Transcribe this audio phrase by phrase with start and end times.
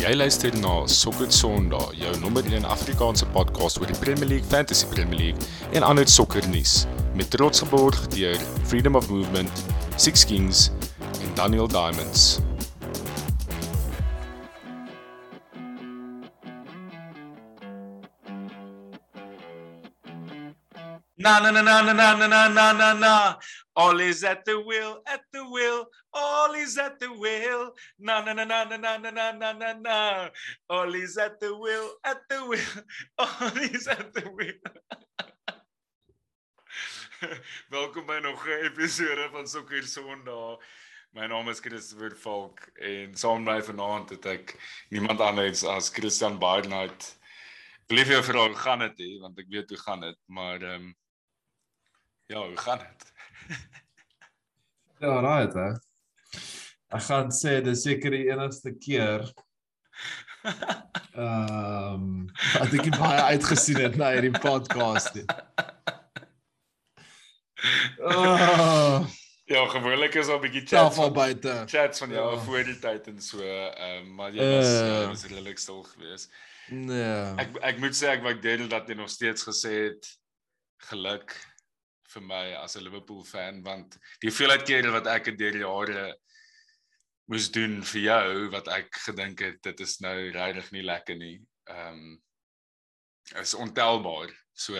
[0.00, 4.86] Jy luister na Sokker Sondag, jou nommer 1 Afrikaanse podcast oor die Premier League, Fantasy
[4.88, 6.86] Premier League en ander sokkernuus
[7.18, 8.40] met trots geborg deur
[8.70, 9.52] Freedom of Movement,
[10.00, 10.70] Six Kings
[11.20, 12.40] en Daniel Diamonds.
[21.20, 23.36] Na na na na na na na na na na.
[23.76, 25.84] All is at the wheel, at the wheel.
[26.12, 27.72] All is at the wheel.
[27.98, 30.30] Na na na na na na na na na na na.
[30.68, 32.84] All is at the wheel, at the wheel.
[33.18, 34.58] All is at the wheel.
[37.70, 40.58] Welkom by nog 'n episode van Sokker Sondag.
[41.12, 44.56] My naam is Christopher Falk en saam my vanaand het ek
[44.90, 47.18] niemand anders as Christian Barnard.
[47.86, 50.62] Ek lief jou vra hoe gaan dit hè want ek weet hoe gaan dit, maar
[50.62, 50.94] ehm um,
[52.30, 53.12] Ja, hoe gaan dit?
[54.98, 55.89] Ja, right hè.
[56.90, 59.22] Ek gaan sê dis seker die enigste keer
[61.14, 62.04] ehm um,
[62.56, 65.14] wat ek baie uitgesien het na hierdie podcast.
[65.14, 65.26] nie.
[68.00, 69.06] Oh,
[69.50, 71.64] Ja, gewoonlik is al 'n bietjie chats van, buite.
[71.66, 72.40] chats van jou Ja.
[72.44, 76.30] voor die tyd en so, ehm um, maar jy was uh, was redelik stil geweest.
[76.70, 77.34] Nee.
[77.36, 80.06] Ek ek moet sê ek waardeer dat jy nog steeds gesê het
[80.90, 81.34] geluk
[82.14, 85.66] vir my as 'n Liverpool fan want die hoeveelheid kere wat ek dit deur die
[85.66, 86.16] jare
[87.30, 91.36] moes doen vir jou wat ek gedink het dit is nou regtig nie lekker nie.
[91.70, 92.18] Ehm um,
[93.40, 94.32] is ontelbaar.
[94.58, 94.74] So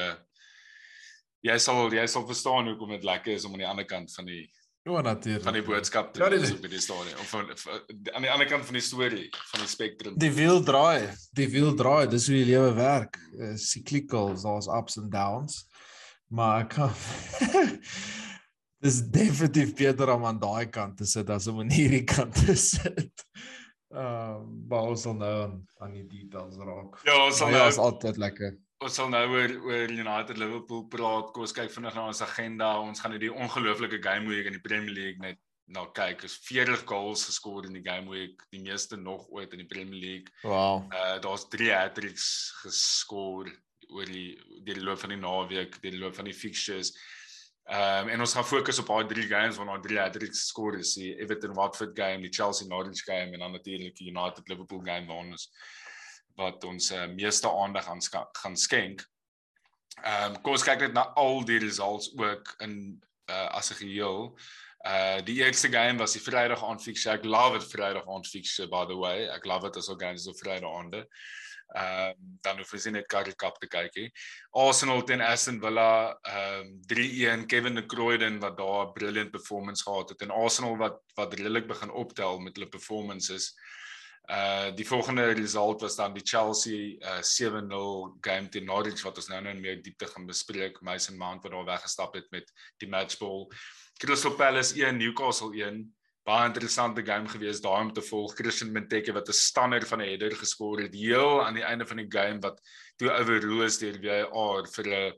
[1.47, 4.27] jy sal jy sal verstaan hoekom dit lekker is om aan die ander kant van
[4.27, 4.49] die
[4.89, 5.45] O, natuurlik.
[5.45, 7.81] van die boodskap te Ja, die- wees op die stadion of van, van
[8.17, 10.15] aan die ander kant van die storie van die spektrum.
[10.19, 11.13] Die wiel draai.
[11.37, 12.09] Die wiel draai.
[12.09, 13.19] Dis hoe die lewe werk.
[13.37, 15.67] Uh, cyclical, daar's ups and downs.
[16.33, 16.95] Maar ek kan
[18.81, 22.55] Dis definitief beter om aan daai kant te sit as om aan hierdie kant te
[22.57, 23.27] sit.
[23.91, 24.39] Ehm, uh,
[24.71, 27.01] maar ons sal nou aan, aan die details raak.
[27.05, 28.57] Ja, ons sal Maar nou ja, is altyd lekker.
[28.81, 31.33] ons sal nou oor oor United Liverpool praat.
[31.35, 32.71] Kom ons kyk vinnig na ons agenda.
[32.81, 35.37] Ons gaan hierdie ongelooflike game week in die Premier League net
[35.71, 36.25] na kyk.
[36.25, 40.01] Is 40 goals geskor in die game week, die meeste nog ooit in die Premier
[40.01, 40.33] League.
[40.43, 40.87] Wow.
[40.95, 42.31] Uh daar's 3 hat-tricks
[42.63, 43.51] geskor
[43.91, 46.95] oor die deur die loop van die naweek, deur die loop van die fixtures.
[47.71, 50.97] Ehm um, en ons gaan fokus op daai drie games waarna drie hat-tricks geskor is.
[50.99, 55.07] Die Everton Watford game, die Chelsea Norwich game en dan natuurlik die United Liverpool game
[55.07, 55.47] waarna ons
[56.35, 58.03] wat ons uh, meeste aandag aan
[58.43, 59.05] gaan skenk.
[60.03, 62.75] Ehm um, kom ons kyk net na al die results ook in
[63.31, 64.35] uh, as 'n geheel.
[64.87, 67.15] Uh die eerste game was die Vrydag aand fixture.
[67.15, 69.29] Ek love it Vrydag aand fixture by the way.
[69.29, 71.07] Ek love it as ook games op Vrydag aande.
[71.71, 74.09] Ehm um, dan hoef ons nie net Currie Cup te kyk nie.
[74.59, 79.83] Arsenal teen Aston Villa ehm um, 3-1 Kevin De Bruyne wat daar 'n brilliant performance
[79.83, 83.55] gehad het en Arsenal wat wat redelik begin optel met hulle performances.
[84.31, 89.29] Uh die volgende result was dan die Chelsea uh 7-0 game teen Norwich wat ons
[89.29, 90.81] nou nou in meer diepte gaan bespreek.
[90.81, 93.47] Mason Mount wat daar weggestap het met die matchball.
[93.99, 95.95] Crystal Palace 1 Newcastle 1
[96.29, 98.35] baie interessante game gewees daai om te volg.
[98.37, 101.97] Christian Benteke wat 'n stunner van 'n header geskor het heel aan die einde van
[101.97, 102.61] die game wat
[102.97, 105.13] toe overrule is deur VAR vir 'n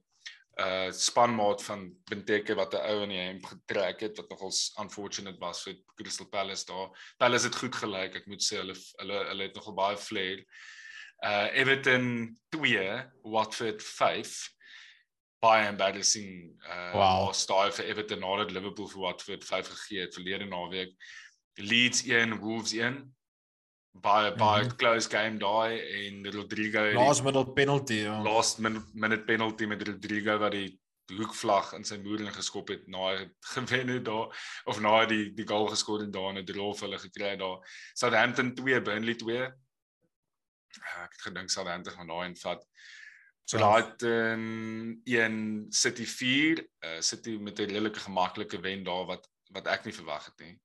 [0.60, 5.38] uh spanmaat van Benteke wat 'n ou in die hemp getrek het wat nogals unfortunate
[5.40, 6.90] was vir Crystal Palace daar.
[7.18, 10.44] Palace het goed gelyk, ek moet sê hulle hulle hulle het nogal baie flair.
[11.24, 14.52] Uh Everton 2, Watford 5
[15.42, 17.32] baie embarrassing uh Wow.
[17.34, 20.92] style vir Everton nadat Liverpool vir Watford 5 gegee het verlede naweek.
[21.58, 23.00] Leeds 1 Wolves 1
[23.92, 24.68] baie baie mm Mhm.
[24.68, 24.76] -hmm.
[24.78, 27.94] close game daai en Rodrigo het die Last minute penalty.
[28.04, 28.22] Ja.
[28.22, 30.80] last minute, penalty met Rodrigo wat die
[31.12, 34.30] hoekvlag in sy moer in geskop het na hy gewen het daar
[34.64, 37.28] of na hy die die goal geskor het daar in 'n draw vir hulle gekry
[37.34, 37.58] het daar.
[37.94, 39.36] Southampton 2 Burnley 2.
[39.38, 42.64] Ja, ek het gedink Southampton gaan daai invat.
[43.44, 43.80] So Ja.
[43.80, 49.66] daai in 1 City 4, uh, City met 'n redelike gemaklike wen daar wat wat
[49.66, 50.60] ek nie verwag het nie.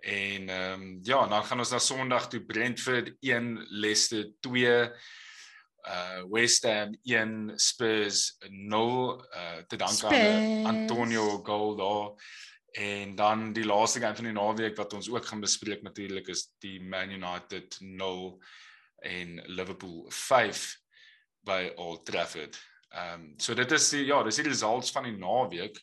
[0.00, 4.90] En ehm um, ja, dan gaan ons na Sondag toe Brentford 1 Leicester 2
[5.88, 10.66] uh West Ham 1 Spurs 0 uh te danke aan.
[10.66, 12.10] Antonio goal daar.
[12.72, 16.50] En dan die laaste game van die naweek wat ons ook gaan bespreek natuurlik is
[16.58, 18.42] die Man United 0
[18.98, 20.78] en Liverpool 5
[21.48, 22.58] by Old Trafford.
[22.92, 25.76] Ehm um, so dit is die ja, dis die results van die naweek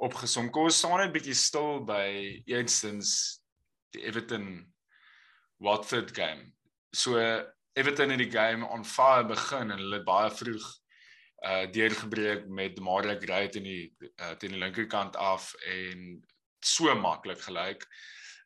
[0.00, 0.50] opgesom.
[0.52, 2.08] Kom ons staan net bietjie stil by
[2.48, 3.40] eerstens
[3.94, 4.50] die Everton
[5.60, 6.52] Watford game.
[6.96, 7.20] So
[7.78, 10.68] Everton het die game on fire begin en hulle het baie vroeg
[11.40, 13.84] uh deurgebreek met Mario Gray teen die
[14.20, 16.18] uh, teen die linkerkant af en
[16.60, 17.86] so maklik gelyk.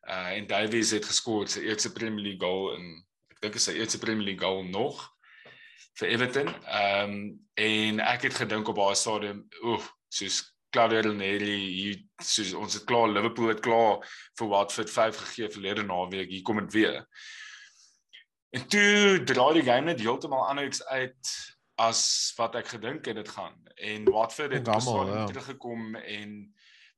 [0.06, 2.86] Uh en Davies het geskor sy eerste Premier League goal in
[3.34, 5.02] ek dink is sy eerste Premier League goal nog
[6.00, 6.50] vir Everton.
[6.64, 10.40] Ehm um, en ek het gedink op daai stadium, oef, soos
[10.74, 14.02] Claudio Ranieri hier soos ons het klaar Liverpool het klaar
[14.38, 17.04] vir Watford 5 gegee verlede naweek, hier kom dit weer.
[18.54, 21.34] En toe draai die game net heeltemal anders uit
[21.82, 22.02] as
[22.38, 23.54] wat ek gedink het dit gaan.
[23.74, 25.24] En Watford het Gamal, ja.
[25.30, 26.36] teruggekom en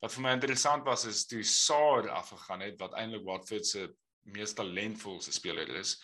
[0.05, 3.89] wat vir my interessant was is toe Saar afgegaan het wat eintlik Watford se
[4.33, 5.97] mees talentvolste speler is.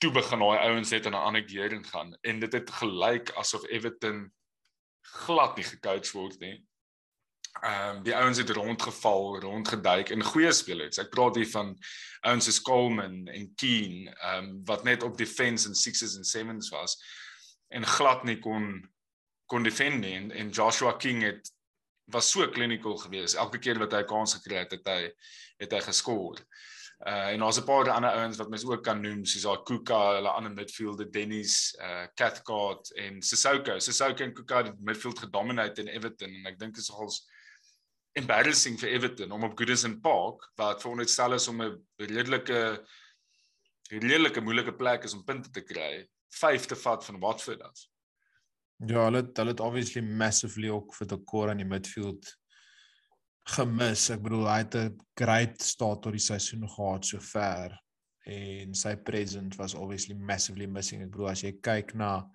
[0.00, 3.66] Toe begin daai ouens net in 'n ander gear ingaan en dit het gelyk asof
[3.68, 4.30] Everton
[5.24, 6.56] glad nie gecoach word nie.
[7.60, 11.00] Ehm um, die ouens het rondgeval, rondgeduik en goeie spelers.
[11.02, 11.74] Ek praat hier van
[12.20, 16.70] ouens soos Coleman en Keane, ehm um, wat net op defense en sixes en sevens
[16.70, 16.96] was
[17.68, 18.90] en glad nie kon
[19.50, 21.50] kon defend nie en, en Joshua King het
[22.14, 23.34] was so clinical geweest.
[23.34, 25.10] Elke keer wat hy 'n kans gekry het, het hy
[25.58, 26.38] het hy geskoor.
[27.00, 30.14] Uh en daar's 'n paar ander ouens wat mens ook kan noem soos daai Kuka,
[30.14, 33.78] hulle ander midfielder Dennis, uh Cathcart en Sissoko.
[33.78, 37.24] Sissoko en Kuka het midfield gedominate in Everton en ek dink is nogals
[38.12, 42.84] embarrassing vir Everton om op Goodison Park wat veronderstel is om 'n redelike
[43.90, 47.86] redelike moeilike plek is om punte te kry, 5 te vat van Watford af.
[48.76, 52.39] Ja, hulle het, hulle het obviously massively ook vir Dekor in die midfield
[53.56, 54.08] gemis.
[54.14, 57.76] Ek bedoel hy het 'n great start tot die seisoen gehad sover
[58.26, 61.02] en sy presence was obviously massively missing.
[61.02, 62.28] Ek bedoel as jy kyk na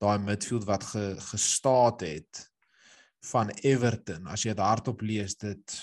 [0.00, 2.44] daai midfield wat ge, gestaat het
[3.32, 5.78] van Everton, as jy dit hardop lees, dit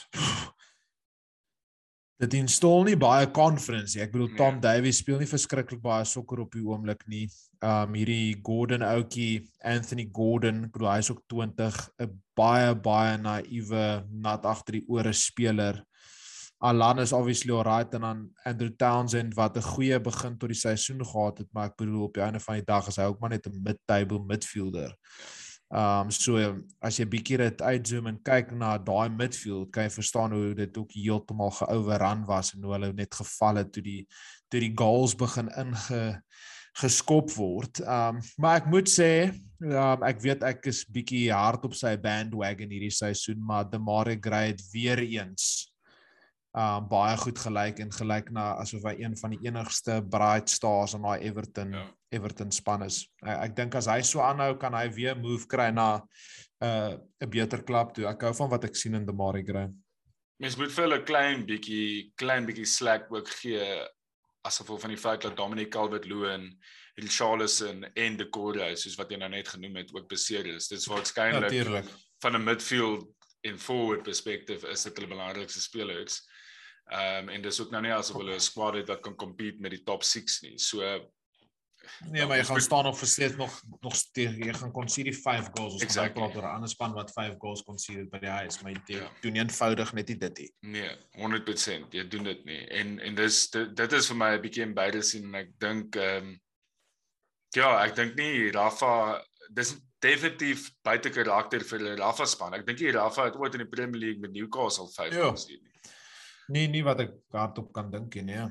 [2.23, 4.03] dit install nie baie confidence nie.
[4.05, 4.63] Ek bedoel Tom Nee.
[4.63, 7.25] Davies speel nie verskriklik baie sokker op die oomblik nie.
[7.59, 14.05] Um hierdie Gordon ouetjie, Anthony Gordon, ek bedoel hy's ook 20, 'n baie baie naïewe,
[14.11, 15.81] nat agter die ore speler.
[16.65, 21.05] Alan is obviously alright en dan Andrew Townsend wat 'n goeie begin tot die seisoen
[21.05, 23.29] gehad het, maar ek bedoel op die einde van die dag is hy ook maar
[23.29, 24.95] net 'n mid-table midfielder.
[25.69, 26.37] Um so
[26.81, 30.77] as jy bietjie dit uitzoom en kyk na daai midfield, kan jy verstaan hoe dit
[30.77, 34.07] ook heeltemal geoverrun was en hoe hulle net geval het toe die
[34.47, 36.21] toe die goals begin inge
[36.81, 37.81] geskop word.
[37.81, 39.11] Um maar ek moet sê,
[39.63, 44.51] um ek weet ek is bietjie hard op sy bandwagon hierdie seisoen, maar Demare Gray
[44.53, 45.71] het weer eens
[46.55, 50.93] um baie goed gelyk en gelyk na asof hy een van die enigste bright stars
[50.95, 51.85] in daai Everton Ja.
[52.15, 53.01] Everton span is.
[53.25, 56.93] Ek, ek dink as hy so aanhou kan hy weer move kry na 'n uh,
[57.23, 58.07] 'n beter klub toe.
[58.07, 59.67] Ek hou van wat ek sien in Demare Gray.
[60.39, 63.63] Mens moet vir hulle klein bietjie klein bietjie slack ook gee
[64.45, 66.51] as gevolg van die feit dat Dominic Calvert-Lewin,
[67.01, 70.69] Richarlison en De Cordova soos wat jy nou net genoem het ook beseer is.
[70.71, 71.89] Dit is waarskynlik Natuurlik.
[72.23, 73.07] van 'n midfield
[73.41, 76.21] en forward perspektief is dit hulle belangrikste spelers.
[76.85, 79.61] Ehm um, en dis ook nou nie asof hulle 'n squad het wat kan compete
[79.61, 80.57] met die top 6 nie.
[80.57, 80.81] So
[82.11, 85.73] Nee, maar jy gaan staan op versteeds nog nog steeds jy gaan concede 5 goals.
[85.73, 86.11] Ons exactly.
[86.11, 86.21] Exactly.
[86.21, 89.09] praat oor 'n ander span wat 5 goals concede by die huis, maar jy Ja.
[89.21, 90.51] doen eenvoudig net nie dit nie.
[90.61, 92.67] nee, 100% jy doen dit nie.
[92.69, 96.23] En en dis dit, dit is vir my 'n bietjie embarrassing en ek dink ehm
[96.25, 96.39] um,
[97.55, 99.23] ja, ek dink nie Rafa
[99.53, 102.53] dis definitief buite karakter vir die Rafa span.
[102.53, 105.31] Ek dink nie Rafa het ooit in die Premier League met Newcastle 5 Ja.
[105.31, 105.71] gesien nie.
[106.47, 108.21] Nee, nie wat ek hardop kan dink nie.
[108.23, 108.49] Nee.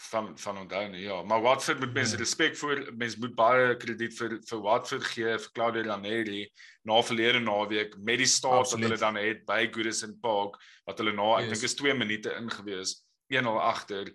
[0.00, 2.18] Van van onthou nie ja maar Watford moet mense Ja.
[2.22, 6.48] respek voor mense moet baie krediet vir vir Watford gee vir Claudio Ranieri
[6.88, 11.12] na verlede naweek met die staat wat hulle dan het by Goodison Park wat hulle
[11.12, 11.52] na ek Yes.
[11.60, 12.94] dink is 2 minute ingewees
[13.28, 14.08] 1-0 agter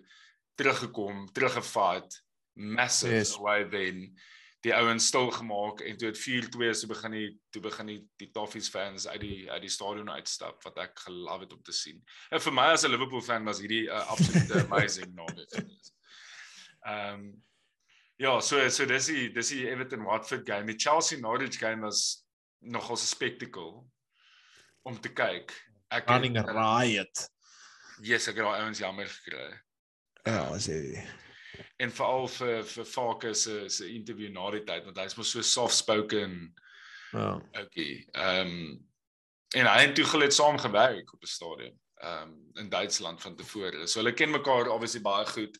[0.58, 2.18] teruggekom teruggevat
[2.56, 3.36] massive Yes.
[3.38, 4.18] away win
[4.66, 8.30] die ouens stil gemaak en toe het 4-2 so begin die toe begin die die
[8.34, 12.00] Toffees fans uit die uit die stadion uitstap wat ek gelove het om te sien.
[12.34, 15.94] En vir my as 'n Liverpool fan was hierdie 'n uh, absolute amazing naweek geweest.
[16.86, 17.44] Ehm um,
[18.16, 20.66] ja, so so dis die dis die Everton Watford game.
[20.66, 22.24] Die Chelsea Norwich game was
[22.60, 23.84] nogal 'n spectacle
[24.82, 25.52] om te kyk.
[25.90, 27.28] Ek Running riot.
[28.02, 29.60] Yes, ek het daai ouens jammer gekry.
[30.26, 31.06] Ja, sê.
[31.78, 35.42] En veral vir vir Farke se se interview na die tyd want hy's mos so
[35.42, 36.54] soft spoken
[37.12, 37.40] Ja.
[37.54, 38.06] ouetjie.
[38.12, 38.88] Ehm um,
[39.54, 43.36] en hy en Tuchel het saam gewerk op 'n stadion ehm um, in Duitsland van
[43.36, 43.86] tevore.
[43.86, 45.58] So hulle ken mekaar obviously baie goed.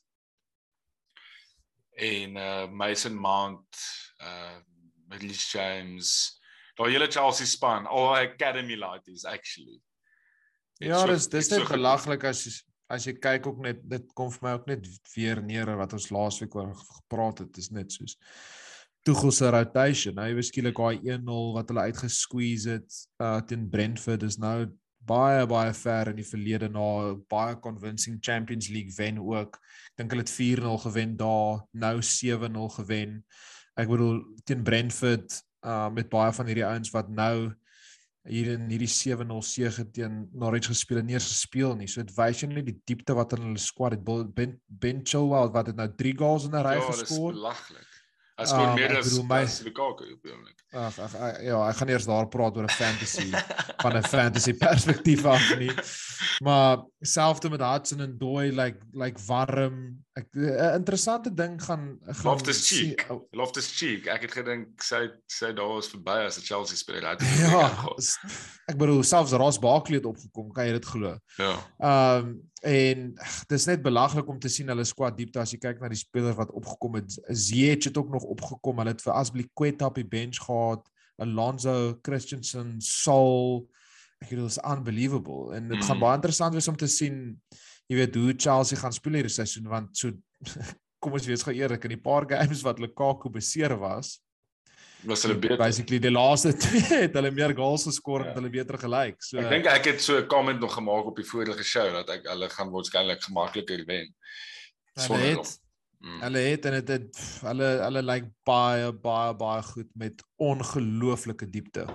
[1.97, 3.77] En uh Mason Mount,
[4.21, 4.59] uh
[5.09, 6.41] Rhys James,
[6.77, 9.81] daai hele Chelsea span, al academy ladies actually.
[10.79, 13.83] Het Ja, so- dis dis so net goed- belaglik as as jy kyk ook net
[13.89, 17.73] dit kom vir my ook net weer neer wat ons laasweek oor gepraat het, is
[17.75, 18.19] net soos
[19.07, 20.17] Tuchel se rotation.
[20.19, 24.67] Hy was skielik daai 1-0 wat hulle uitgesqueeze het uh teen Brentford is nou
[25.07, 29.61] baie baie ver in die verlede na baie convincing Champions League wen ook.
[29.93, 33.21] Ek dink hulle het 4-0 gewen daar, nou 7-0 gewen.
[33.79, 37.55] Ek bedoel teen Brentford uh met baie van hierdie ouens wat nou
[38.27, 41.89] hier in hierdie 7-0 sege teen Norwich gespeel en nie eens gespeel nie.
[41.91, 44.05] So dit wys jy net die diepte wat in hulle squad het.
[44.07, 47.33] Ben, ben Chilwell wat het nou 3 goals in 'n ry geskoor.
[47.33, 47.93] Ja, dis belaglik.
[48.37, 50.59] Hy skoor um, meer as my Lukaku op die oomblik.
[50.77, 53.31] Ag ag ja, ek gaan eers daar praat oor 'n fantasy
[53.81, 55.73] van 'n fantasy perspektief af nie.
[56.47, 60.05] Maar selfs met Hudson en Doy like like warm.
[60.17, 63.07] Ek 'n interessante ding gaan gaan Loftus Cheek.
[63.11, 63.27] Oh.
[63.31, 64.07] Loftus Cheek.
[64.07, 67.17] Ek het gedink sy sy daar was verby as 'n Chelsea speler.
[67.37, 67.69] Ja.
[68.67, 71.19] Ek bedoel selfs Ross Barkley het opgekom, kan jy dit glo?
[71.37, 71.55] Ja.
[71.79, 73.15] Ehm um, en
[73.47, 76.35] dis net belaglik om te sien hulle squad diepte as jy kyk na die spelers
[76.35, 77.13] wat opgekom het.
[77.29, 78.81] Ziyech het ook nog opgekom.
[78.81, 83.67] Hulle het vir Asbliqueta op die bench gehad gehad, Alonso, Christensen, Saul.
[84.21, 85.85] Ek bedoel is unbelievable en dit mm.
[85.85, 87.37] gaan baie interessant wees om te sien
[87.91, 90.13] jy weet hoe Chelsea gaan speel hierdie seisoen want so
[91.03, 94.17] kom ons wees gou eerlik in die paar games wat Lukaku beseer was
[95.07, 95.59] was hulle beter.
[95.61, 98.39] Basically die laaste twee het hulle meer goals geskor en ja.
[98.39, 99.21] hulle beter gelyk.
[99.23, 102.11] So Ek dink ek het so 'n comment nog gemaak op die vorige show dat
[102.17, 104.11] ek hulle gaan waarskynlik gemakliker wen.
[104.97, 105.55] Hulle het
[106.07, 106.21] Mm.
[106.21, 111.49] Hulle het en dit het hulle hulle lyk like baie baie baie goed met ongelooflike
[111.51, 111.87] diepte.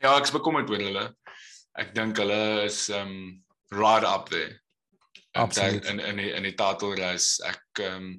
[0.00, 1.06] Ja, ek is bekommerd oor hulle.
[1.80, 3.14] Ek dink hulle is um
[3.70, 4.60] right up there.
[5.32, 5.84] Absoluut.
[5.84, 7.38] In in in die titelreis.
[7.46, 8.12] Ek um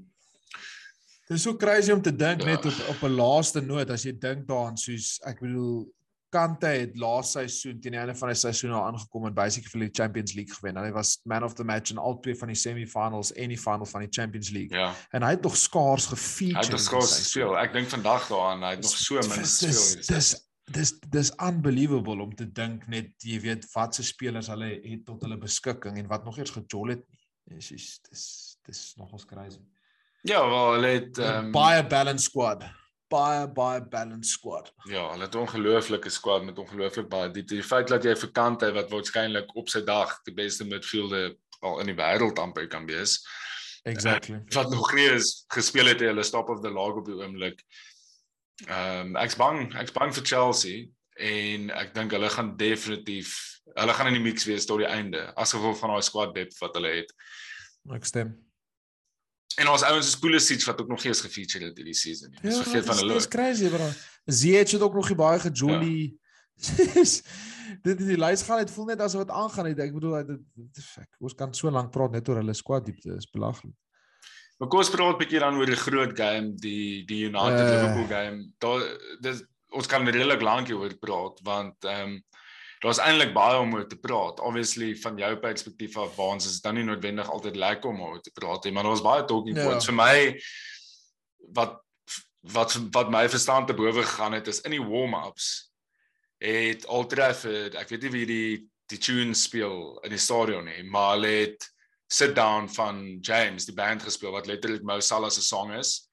[1.27, 2.45] Dit is so crazy om te dink ja.
[2.45, 5.87] net op op 'n laaste noot as jy dink daaraan soos ek bedoel
[6.31, 9.81] Kante het laas seisoen teen die einde van die seisoen al aangekom en basically vir
[9.83, 10.77] die Champions League gewen.
[10.79, 13.85] Hy was man of the match in al twee van die semi-finals en die final
[13.85, 14.77] van die Champions League.
[14.77, 14.93] Ja.
[15.11, 16.55] En hy het nog skaars gefeature.
[16.55, 17.57] Hy het nog skaars gespeel.
[17.59, 20.47] Ek dink vandag daaraan, hy het nog so min gespeel hierdie seisoen.
[20.65, 25.21] Dis dis unbelievable om te dink net jy weet wat se spelers hulle het tot
[25.21, 27.21] hulle beskikking en wat nog eers gejol het nie.
[27.55, 28.25] Dis is dis
[28.67, 29.59] dis nogals crazy.
[30.23, 32.69] Ja, wel, hulle het um, baie balanced squad
[33.11, 34.71] baie baie balanced squad.
[34.89, 38.31] Ja, hulle het 'n ongelooflike squad met ongelooflik baie die, die feit dat jy vir
[38.31, 42.85] kante wat waarskynlik op sy dag die beste midfielder al in die wêreld amper kan
[42.85, 43.19] wees.
[43.83, 44.35] Exactly.
[44.35, 47.63] Uh, wat nog nie is gespeel het hulle stop of the log op die oomblik.
[48.67, 50.87] Ehm um, ek's bang, ek's bang vir Chelsea
[51.21, 53.33] en ek dink hulle gaan definitief
[53.73, 56.57] hulle gaan in die mix wees tot die einde as gevolg van daai squad depth
[56.61, 57.13] wat hulle het.
[57.95, 58.33] Ek stem.
[59.59, 62.41] En ons ouens is Pulisic wat ook nog nie eens gefeatured het hierdie season nie.
[62.43, 63.19] Ons ja, vergeet van hulle.
[63.19, 63.89] Dis crazy bro.
[64.25, 65.95] Ziyech het ook nog baie gejolly.
[66.01, 67.05] Ja.
[67.87, 69.83] dit die lys gaan net voel net asof wat aangaan het.
[69.83, 73.15] Ek bedoel dit ek ons kan so lank praat net oor hulle squad diepte.
[73.17, 73.75] Dis belaglik.
[74.61, 77.71] Maar kom ons praat 'n bietjie dan oor die groot game, die die United uh,
[77.71, 78.43] Liverpool game.
[78.61, 78.83] Daar
[79.25, 79.41] dis
[79.73, 82.19] ons kan redelik lank hieroor praat want ehm um,
[82.81, 84.39] daar's eintlik baie om oor te praat.
[84.39, 88.21] Obviously van jou perspektief af waar ons is dan nie noodwendig altyd lekker om oor
[88.21, 89.65] te praat nie, maar daar's baie talking ja.
[89.65, 90.15] points vir my
[91.57, 91.81] wat
[92.53, 95.71] wat wat my verstand te bowe gegaan het is in die warm-ups
[96.41, 100.81] het Old Trafford, ek weet nie wie die die tune speel in die stadion nie,
[100.83, 101.69] maar hulle het
[102.11, 106.09] sit down van James die band gespeel wat letterlik Mo Salah se song is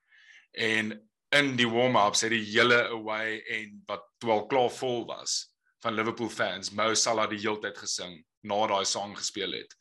[0.55, 0.95] en
[1.35, 5.49] in die warm-ups het die hele away en wat wel klaar vol was
[5.83, 9.75] van Liverpool fans Mo Salah die hele tyd gesing na daai song gespeel het.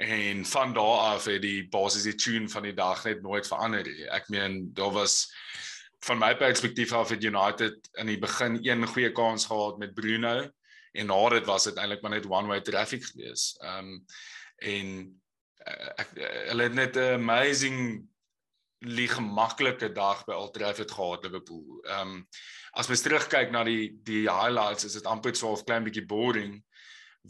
[0.00, 3.84] En van daar af het die basies die tune van die dag net nooit verander
[3.84, 4.06] nie.
[4.08, 5.26] Ek meen daar was
[6.06, 10.50] van my perspektief af het United in die begin een goeie kans gehad met Bruno
[10.92, 13.56] en na dit was dit eintlik maar net one way traffic gewees.
[13.60, 14.04] Ehm um,
[14.62, 15.21] en
[15.64, 18.08] ek uh, hulle het net 'n amazing
[18.82, 21.80] lie gemaklike dag by Old Trafford gehad Liverpool.
[21.86, 22.28] Ehm um,
[22.72, 26.62] as mens terugkyk na die die highlights is dit amper so 'n klein bietjie boring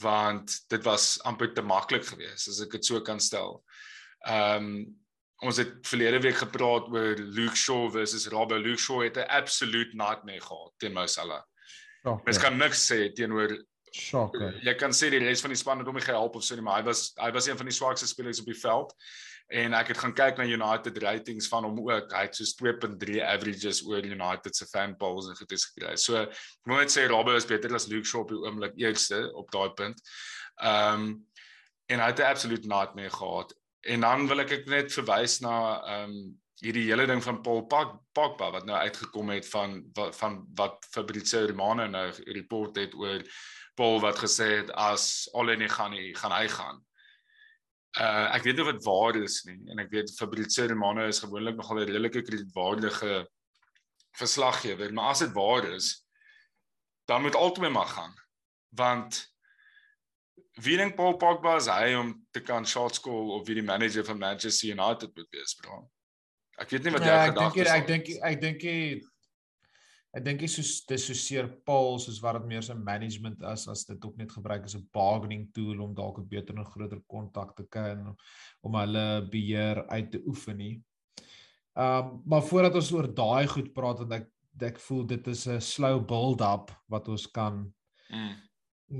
[0.01, 3.63] want dit was amper te maklik geweest as ek dit so kan stel.
[4.27, 5.01] Ehm um,
[5.43, 9.97] ons het verlede week gepraat oor Luke Shaw versus Robo Luke Shaw het 'n absolute
[9.97, 11.43] nightmare gehad teen Mo Salah.
[12.05, 12.23] Okay.
[12.25, 13.51] Mens kan niks sê teenoor
[13.95, 14.57] Shocker.
[14.65, 16.65] Jy kan sê die res van die span het hom nie gehelp of so nie,
[16.65, 18.95] maar hy was hy was een van die swakste spelers op die veld
[19.53, 22.13] en ek het gaan kyk na United ratings van hom ook.
[22.15, 25.97] Hy het soos 2.3 averages oor United se fan polls en goedes gekry.
[26.01, 29.27] So ek moet net sê Robbo is beter as Luke Shaw op die oomblik eerste
[29.37, 30.01] op daai punt.
[30.63, 31.11] Ehm um,
[31.91, 33.53] en hy het 'n absolute nightmare gehad.
[33.85, 37.67] En dan wil ek ek net verwys na ehm um, hierdie hele ding van Paul
[37.67, 43.25] Pogba wat nou uitgekom het van wat van wat Fabrizio Romano nou report het oor
[43.75, 46.81] Paul wat gesê het as alle nie gaan nie, gaan hy gaan.
[48.01, 51.21] Uh ek weet nie of dit waar is nie en ek weet Fabrizio Romano is
[51.21, 53.27] gewoonlik nogal 'n redelike kredietwaardige
[54.17, 56.05] verslaggewer, maar as dit waar is,
[57.09, 58.15] dan moet albei maar gaan.
[58.77, 59.33] Want
[60.61, 64.05] wie dink Paul Pogba is hy om te kan shot score of wie die manager
[64.05, 65.91] van Manchester United moet wees, bro?
[66.61, 67.73] Ek weet nie wat jy Ja, ek gedagte dink is.
[67.73, 68.63] ek dink ek dink
[70.15, 73.67] ek dink is soos dis so seer Paul soos wat dit meer so management is
[73.69, 77.01] as dit ook net gebruik as 'n bargaining tool om dalk 'n beter en groter
[77.09, 78.17] kontak te kry en
[78.63, 80.83] om hulle beheer uit te oefen nie.
[81.77, 84.29] Um maar voordat ons oor daai goed praat want ek
[84.61, 87.73] ek voel dit is 'n slow build up wat ons kan
[88.13, 88.37] Mm.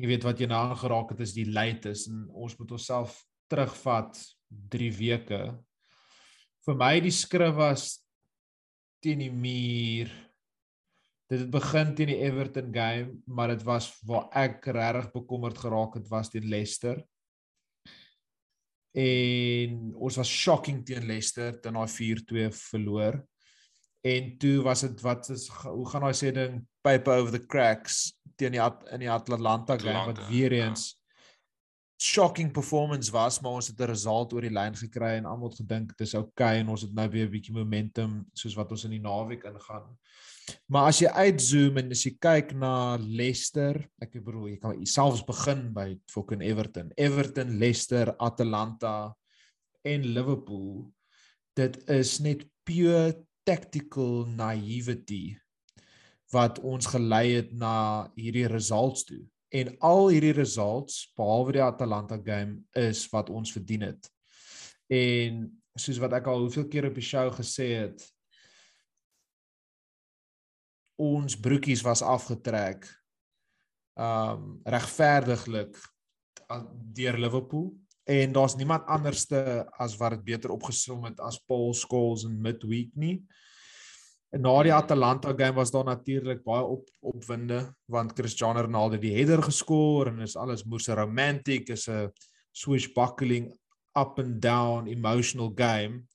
[0.01, 4.17] jy weet wat jy nou aangeraak het is die latest en ons moet onsself terugvat
[4.73, 5.41] 3 weke.
[6.65, 8.07] Vir my die skrif was
[9.03, 10.09] teen die muur.
[11.33, 15.95] Dit het begin teen die Everton game, maar dit was waar ek regtig bekommerd geraak
[15.97, 16.99] het was teen Leicester.
[18.93, 23.17] En ons was shocking teen Leicester teen daai 4-2 verloor.
[24.05, 28.11] En toe was dit wat is hoe gaan daai sê ding paper over the cracks
[28.37, 28.63] teen die
[28.93, 30.69] in die Atlanta game wat weer ja.
[32.03, 35.61] Shocking performance was, maar ons het 'n result oor die lyn gekry en almal het
[35.63, 38.91] gedink dis oukei en ons het nou weer 'n bietjie momentum soos wat ons in
[38.91, 39.97] die naweek ingaan.
[40.69, 45.23] Maar as jy uitzoom en as jy kyk na Leicester, ek bedoel jy kan selfs
[45.23, 46.91] begin by fucking Everton.
[46.97, 49.15] Everton, Leicester, Atalanta
[49.85, 50.93] en Liverpool.
[51.55, 55.37] Dit is net pure tactical naivety
[56.33, 59.23] wat ons gelei het na hierdie results toe.
[59.53, 64.09] En al hierdie results behalwe die Atalanta game is wat ons verdien het.
[64.89, 65.45] En
[65.77, 68.01] soos wat ek al hoeveel keer op die show gesê het,
[71.03, 72.87] ons broekies was afgetrek
[73.99, 75.77] um regverdiglik
[76.49, 76.65] a-
[76.97, 77.73] deur Liverpool
[78.09, 82.95] en daar's niemand anderste as wat dit beter opgesom het as Paul Scholes in midweek
[82.97, 83.19] nie.
[83.19, 83.29] En
[84.33, 89.43] na die Atalanta game was daar natuurlik baie op opwinde want Cristiano Ronaldo die header
[89.45, 92.09] geskor en is alles moes 'n romantic is 'n
[92.53, 93.53] swishbuckling
[93.95, 96.07] up and down emotional game.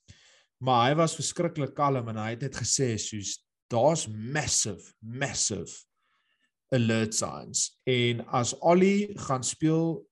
[0.58, 5.86] Maar hy was verskriklik kalm en hy het net gesê soos daar's massive massive
[6.72, 10.08] alert signs en as Ollie gaan speel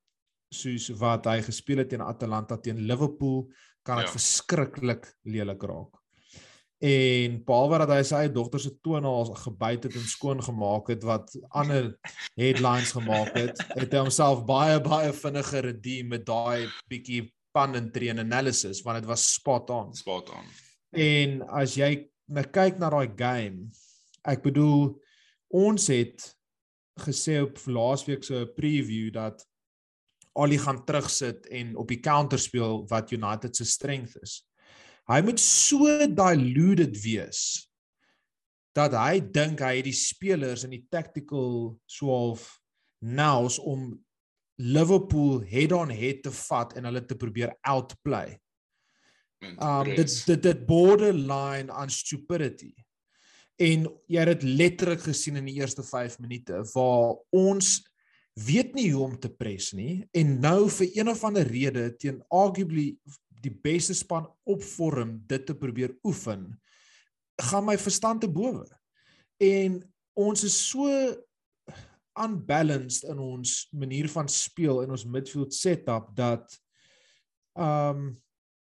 [0.53, 3.47] soos wat hy gespeel het teen Atalanta teen Liverpool
[3.83, 4.11] kan dit ja.
[4.11, 6.04] verskriklik lelik raak.
[6.83, 11.05] En behalwe dat hy sy eie dogter se toenails gebyt het en skoon gemaak het
[11.07, 11.93] wat ander
[12.35, 17.23] headlines gemaak het, het hy homself baie baie vinniger redeem met daai bietjie
[17.55, 19.93] pun and train analysis want dit was spot on.
[19.95, 20.51] Spot on.
[20.91, 23.69] En as jy nou kyk na daai game,
[24.27, 24.89] ek bedoel
[25.55, 26.31] ons het
[27.05, 29.43] gesê op laasweek se preview dat
[30.35, 34.41] Ali gaan terugsit en op die counter speel wat United se strength is.
[35.09, 37.41] Hy moet so diluted wees
[38.75, 42.47] dat hy dink hy het die spelers in die tactical swaaf
[43.05, 43.93] nows om
[44.59, 48.35] Liverpool head on head te vat en hulle te probeer outplay.
[49.61, 52.73] Um dit dit dit borderline on stupidity.
[53.61, 57.77] En jy het dit letterlik gesien in die eerste 5 minute waar ons
[58.35, 62.17] weet nie hoe om te pres nie en nou vir een of ander rede teen
[62.27, 62.97] arguably
[63.45, 66.49] die beste span op vorm dit te probeer oefen
[67.41, 68.65] gaan my verstand te bowe.
[69.43, 69.79] En
[70.15, 70.89] ons is so
[72.15, 76.55] unbalanced in ons manier van speel in ons midfield setup dat
[77.59, 78.13] um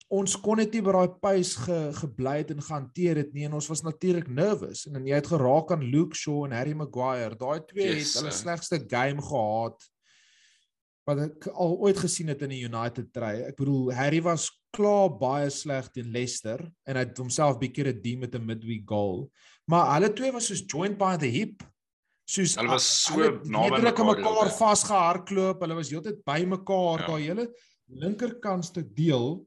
[0.10, 3.54] ons kon net nie by daai pace ge, gebly het en gehanteer het nie en
[3.60, 7.38] ons was natuurlik nervous en, en jy het geraak aan Luke Shaw en Harry Maguire.
[7.38, 9.86] Daai twee Yes, het hulle slegste game gehad
[11.06, 13.36] wat ek al ooit gesien het in die United try.
[13.52, 18.20] Ek bedoel Harry was klaar baie sleg teen Leicester en hy het homself bietjie redeem
[18.26, 19.30] met 'n midweek goal.
[19.68, 21.64] Maar hulle twee was soos joined by the hip.
[22.30, 24.58] Soos Hulle was so hulle het naby mekaar die hele mekaar tyd.
[24.58, 25.62] vasgehardloop.
[25.62, 27.00] Hulle was heeltyd by mekaar.
[27.00, 27.08] Ja.
[27.08, 27.48] Daai hele
[27.90, 29.46] linkerkantste deel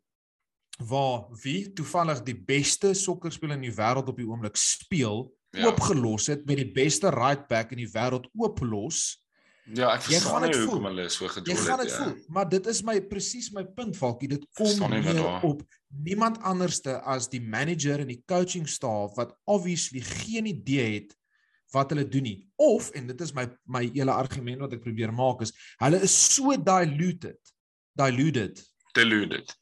[0.79, 5.61] waar wie toevallig die beste sokkerspeler in die wêreld op die oomblik speel, Ja.
[5.61, 5.67] ja.
[5.67, 9.19] oopgelos het met die beste right back in die wêreld ooplos.
[9.73, 11.89] Ja, ek Jy gaan verstaan nie hoekom hulle so Jy gedol gaan het.
[11.89, 12.03] dit ja.
[12.03, 14.29] voel, maar dit is my presies my punt Falkie.
[14.29, 15.63] Dit kom nie neer op
[16.05, 21.17] niemand anderste as die manager en die coaching staff wat obviously geen idee het
[21.73, 22.37] wat hulle doen nie.
[22.61, 26.13] Of en dit is my my hele argument wat ek probeer maak is hulle is
[26.35, 27.41] so diluted.
[27.97, 28.61] Diluted.
[28.97, 29.57] Deluded.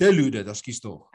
[0.00, 1.08] Diluted, ekskuus tog.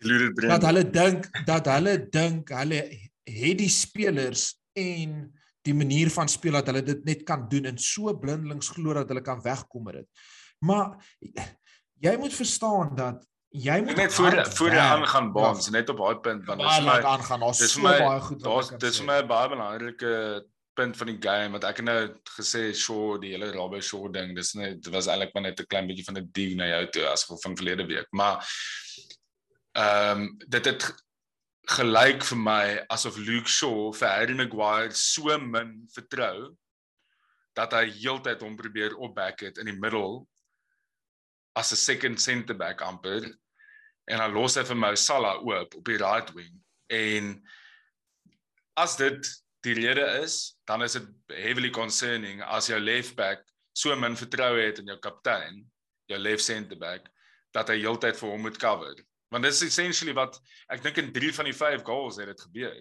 [0.00, 0.52] Deluded brain.
[0.52, 2.80] dat hulle dink dat hulle dink hulle
[3.24, 5.30] het die spelers en
[5.70, 9.10] die manier van speel dat hulle dit net kan doen en so blindelings glo dat
[9.12, 10.28] hulle kan wegkom met dit.
[10.66, 10.94] Maar
[12.04, 16.16] jy moet verstaan dat jy moet net voor voor jy aangaan baans net op daai
[16.22, 17.40] punt want dit is my aangaan.
[17.40, 19.02] Daar's dis so my baie goed daar's dis sê.
[19.02, 20.12] vir my 'n baie belangrike
[20.78, 21.98] punt van die game wat ek nou
[22.36, 25.66] gesê Shaw die hele Robbie Shaw ding dis net dit was eintlik maar net 'n
[25.66, 28.38] klein bietjie van 'n dig na jou toe as gevolg van verlede week maar
[29.72, 30.94] ehm um, dit het
[31.68, 36.56] gelyk vir my asof Luke Shaw vir Harry Maguire so min vertrou
[37.56, 40.26] dat hy heeltyd hom probeer opback het in die middel
[41.56, 43.26] as 'n second centre back amper.
[44.08, 46.60] En dan los hy vir Mo Salah oop op die right wing.
[46.88, 47.42] En
[48.76, 49.26] as dit
[49.60, 54.62] die rede is dan is dit heavily concerning as jou left back so min vertroue
[54.62, 55.64] het in jou kaptein
[56.10, 57.08] jou left centre back
[57.54, 58.94] dat hy heeltyd vir hom moet cover
[59.30, 62.46] want dit is essentially wat ek dink in 3 van die 5 goals het dit
[62.48, 62.78] gebeur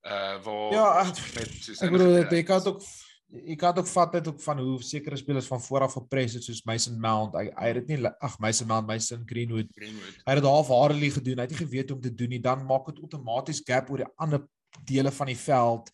[0.00, 0.88] uh waar ja
[1.36, 2.84] met ek bedoel dit ek het ook
[3.30, 6.44] ek het ook vat dit ook van hoe sekere spelers van voor af gepres het
[6.44, 7.36] soos Mason Mount.
[7.38, 9.68] Hy hy het dit nie ag Mason Mount, Mason Greenwood.
[9.74, 10.16] Greenwood.
[10.24, 11.38] Hy het dit half Harley gedoen.
[11.38, 12.40] Hy het nie geweet hoe om te doen nie.
[12.42, 14.42] Dan maak dit outomaties gap oor die ander
[14.86, 15.92] dele van die veld.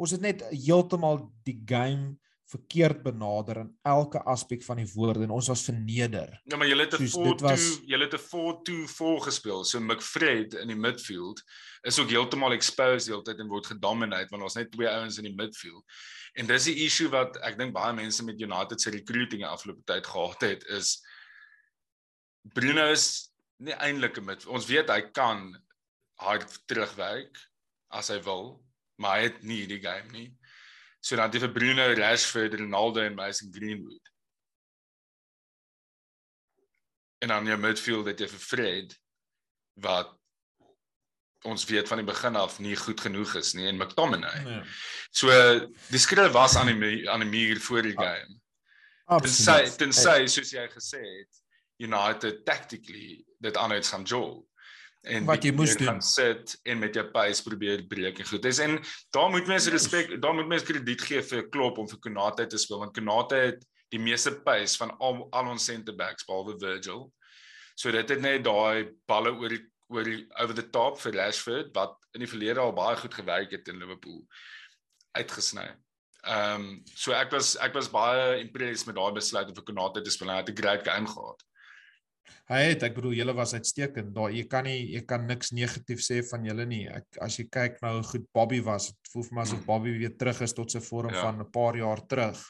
[0.00, 2.16] Ons het net heeltemal die game
[2.48, 6.30] verkeerd benader in elke aspek van die woord en ons was verneder.
[6.48, 7.66] Ja, maar jy het 'n 4-2, was...
[7.84, 9.64] jy het 'n 4-2 gespeel.
[9.64, 11.42] So McFred in die midfield
[11.82, 15.34] is ook heeltemal exposed heeltyd en word gedominate want ons net twee ouens in die
[15.34, 15.84] midfield.
[16.34, 20.06] En dis die issue wat ek dink baie mense met United se recruiting afgelope tyd
[20.06, 20.98] gehad het is
[22.54, 24.46] Bruno is nie eintlik 'n mid.
[24.46, 25.52] Ons weet hy kan
[26.14, 27.36] hard terugwerk
[27.90, 28.64] as hy wil,
[28.96, 30.37] maar hy het nie die game nie.
[31.08, 34.10] So dan het vir Bruno, Rashford, Ronaldo en Mason Greenwood.
[37.18, 38.96] En dan jou midfield het jy vir Fred
[39.80, 40.12] wat
[41.48, 44.42] ons weet van die begin af nie goed genoeg is nie en McTominay.
[44.44, 44.60] Nee.
[45.10, 45.32] So
[45.88, 48.36] die skrif was aan die aan die muur voor die game.
[49.06, 49.78] Absoluut.
[49.78, 51.42] Tensy tensy soos jy gesê het
[51.88, 54.42] United tactically dit aanhouds gaan jol
[55.08, 58.42] en wat jy moes doen sit en met jou pace probeer breek en goed.
[58.44, 58.76] Dis en
[59.16, 62.60] daar moet mens respek, daar moet mens krediet gee vir Klopp om vir Konate te
[62.60, 67.08] speel want Konate het die meeste pace van al al ons center backs behalwe Virgil.
[67.78, 71.72] So dit het net daai balle oor die oor die over the top vir Rashford
[71.76, 74.24] wat in die verlede al baie goed gewerk het in Liverpool
[75.16, 75.68] uitgesny.
[76.28, 80.04] Ehm um, so ek was ek was baie impressed met daai besluit om vir Konate
[80.04, 80.32] te speel.
[80.34, 81.47] Hy het 'n great game gehad.
[82.48, 84.14] Hy het, ek bedoel julle was uitstekend.
[84.16, 86.84] Daar jy kan nie jy kan niks negatief sê van julle nie.
[86.88, 89.96] Ek as jy kyk nou hoe goed Bobby was, dit voel vir my asof Bobby
[89.98, 91.26] weer terug is tot sy vorm ja.
[91.26, 92.40] van 'n paar jaar terug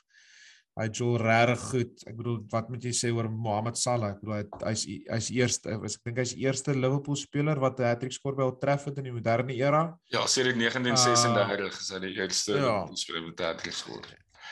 [0.79, 2.05] hy jol regtig goed.
[2.07, 4.13] Ek bedoel wat moet jy sê oor Mohamed Salah?
[4.15, 8.15] Ek bedoel hy hy's hy's eerste ek dink hy's eerste Liverpool speler wat 'n hat-trick
[8.15, 9.83] skoor by Old Trafford in die moderne era.
[10.15, 12.77] Ja, sedert 1936 uh, is hy die eerste ja.
[12.95, 14.07] speler met 'n hat-trick skoor.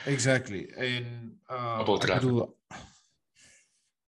[0.06, 0.66] Exactly.
[0.76, 2.50] En uh ek bedoel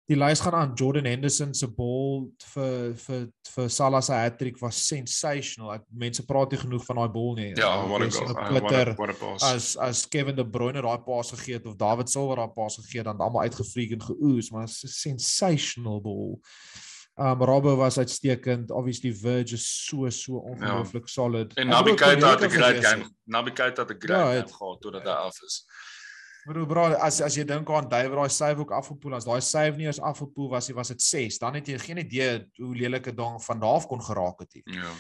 [0.09, 4.81] die lys gaan aan Jordan Henderson se bal vir vir vir Salah se hattrick was
[4.89, 5.75] sensational.
[5.75, 7.51] Ek mense praat nie genoeg van daai bal nie.
[7.59, 9.37] Ja, wat 'n goal.
[9.45, 13.03] As as Kevin De Bruyne daai paas gegee het of David Silva daai paas gegee
[13.03, 16.41] het, dan almal uitgevlieg en geoes, maar 'n sensational bal.
[17.19, 18.71] Um Robbo was uitstekend.
[18.71, 21.13] Obviously Verge is so so ongelooflik ja.
[21.13, 21.55] solid.
[21.55, 23.11] En Naby Keita het 'n great game.
[23.25, 25.67] Naby Keita het 'n great ja, game gehad totdat hy af is.
[26.47, 29.77] Bro, bro, as as jy dink aan Dave daai save ook afgepoel as daai save
[29.77, 33.41] nie eens afgepoel was, was dit 6, dan het jy geen idee hoe lelike ding
[33.43, 34.79] van daar af kon geraak het nie.
[34.79, 34.93] Ja.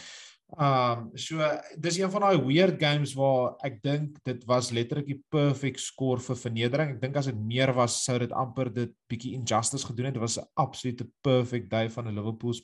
[0.49, 1.45] Um so
[1.77, 6.25] dis een van daai weird games waar ek dink dit was letterlik die perfect score
[6.25, 6.95] vir vernedering.
[6.95, 10.17] Ek dink as dit meer was sou dit amper dit bietjie injustice gedoen het.
[10.17, 12.55] Dit was 'n absolute perfect day van 'n Liverpool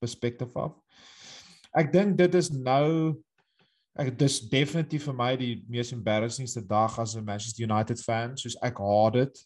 [0.00, 0.76] perspective af.
[1.74, 3.16] Ek dink dit is nou
[3.98, 8.56] ek dis definitief vir my die mees embarrassingste dag as 'n Manchester United fan soos
[8.62, 9.44] ek haat dit.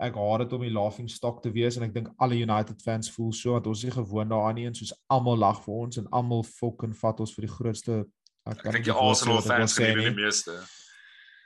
[0.00, 3.10] Ek haat dit om die laughing stock te wees en ek dink alle United fans
[3.10, 6.08] voel so want ons is gewoond daaraan nie en soos almal lag vir ons en
[6.12, 8.06] almal fucking vat ons vir die grootste
[8.46, 10.56] ek dink die Arsenal fans is die meeste.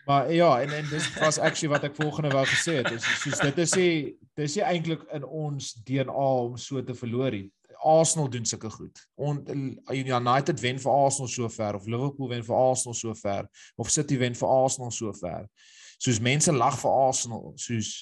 [0.07, 3.39] Maar ja en en dis was actually wat ek volgende wou gesê het is soos
[3.39, 7.51] dit is nie dis nie eintlik in ons DNA om so te verloor nie
[7.83, 9.01] Arsenal doen sulke goed.
[9.15, 9.41] On
[9.91, 14.19] United wen vir Arsenal so ver of Liverpool wen vir Arsenal so ver of City
[14.19, 15.49] wen vir Arsenal so ver.
[15.99, 17.93] Soos mense lag vir Arsenal, soos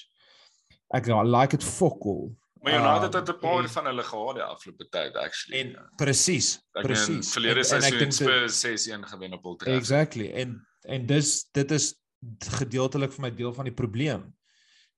[0.93, 2.31] ek like it fokol.
[2.61, 5.59] Maar United het 'n paar van hulle gehad die afgelope tyd actually.
[5.59, 7.31] En presies, presies.
[7.31, 9.81] Verlede seisoen Spurs 6-1 gewen op Old Trafford.
[9.81, 10.31] Exactly.
[10.31, 11.95] En en dis dit is
[12.37, 14.35] gedeeltelik vir my deel van die probleem.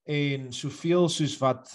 [0.03, 1.71] En soveel soos wat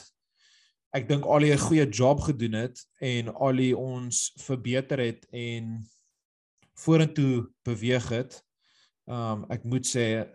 [0.98, 5.78] ek dink Ali 'n goeie job gedoen het en Ali ons verbeter het en
[6.78, 8.42] vorentoe beweeg het.
[9.06, 10.26] Um ek moet sê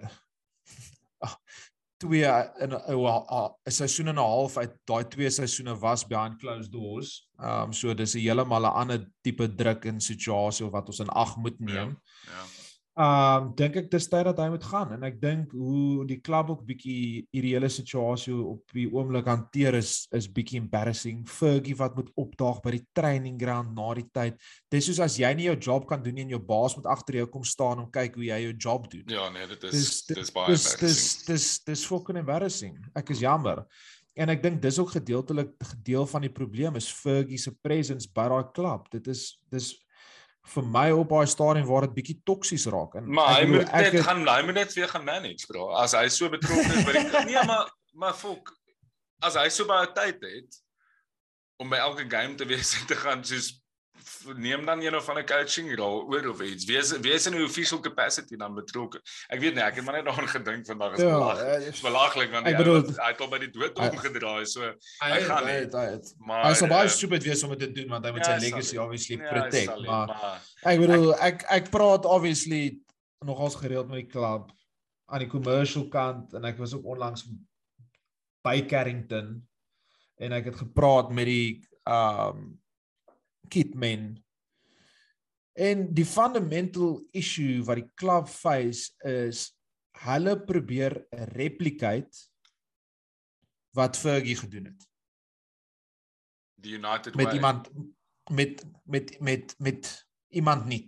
[1.23, 1.37] ag
[2.03, 2.27] twee
[2.63, 7.29] in 'n seisoen en 'n half uit daai twee seisoene was behind closed doors.
[7.39, 11.37] Um so dis 'n heeltemal 'n ander tipe druk en situasie wat ons in ag
[11.37, 11.97] moet neem.
[12.27, 12.31] Ja.
[12.31, 12.62] ja.
[12.93, 16.51] Um dink ek dis tyd dat hy moet gaan en ek dink hoe die klub
[16.53, 21.23] ook bietjie hierdie hele situasie op die oomblik hanteer is is bietjie embarrassing.
[21.25, 24.37] Fergie wat moet opdaag by die training ground na die tyd.
[24.69, 27.17] Dis soos as jy nie jou job kan doen nie en jou baas moet agter
[27.23, 29.09] jou kom staan om kyk hoe jy jou job doen.
[29.09, 30.85] Ja, nee, dit is dis, dis baie dis, embarrassing.
[30.85, 32.77] Dis dis dis fucking embarrassing.
[32.93, 33.65] Ek is jammer.
[34.13, 38.27] En ek dink dis ook gedeeltelik gedeel van die probleem is Fergie se presence by
[38.29, 38.85] daai klub.
[38.93, 39.73] Dit is dis
[40.43, 43.93] vir my op daai stadium waar dit bietjie toksies raak en maar hy moet net
[43.93, 45.69] het, gaan hy moet net weer gaan manage bro.
[45.79, 48.51] As hy so betrokke is by die nee maar maar fok
[49.23, 50.59] as hy so baie tyd het
[51.63, 53.53] om by elke game te wees en te gaan soos
[54.35, 56.65] neem dan een of ander coaching rol oor of iets.
[56.65, 59.01] Wie is wie is in 'n official capacity dan betrokke?
[59.27, 61.67] Ek weet nie, ek het maar net daaraan gedink vandag is ja, belaglik.
[61.67, 64.45] Is belaglik want ek bedoel hy het al by die dood omgedraai.
[64.45, 66.13] So hy, gaan het, hy het.
[66.17, 68.39] Maar hy sou baie uh, stupid wees om dit te doen want hy moet ja,
[68.39, 69.71] sy legacy obviously ja, protect.
[69.71, 72.63] Sal, maar, maar ek bedoel ek ek praat obviously
[73.25, 74.51] nogals gereeld met die klub
[75.05, 77.27] aan die commercial kant en ek was ook onlangs
[78.43, 79.35] by Carrington
[80.23, 81.47] en ek het gepraat met die
[81.83, 82.62] um
[83.47, 84.23] kitmen.
[85.53, 89.51] En die fundamental issue wat die klub face is
[90.03, 90.95] hulle probeer
[91.35, 92.25] replicate
[93.77, 94.87] wat Fergie gedoen het.
[96.63, 97.35] Die United met way.
[97.35, 97.69] iemand
[98.31, 100.85] met met met met iemand nie.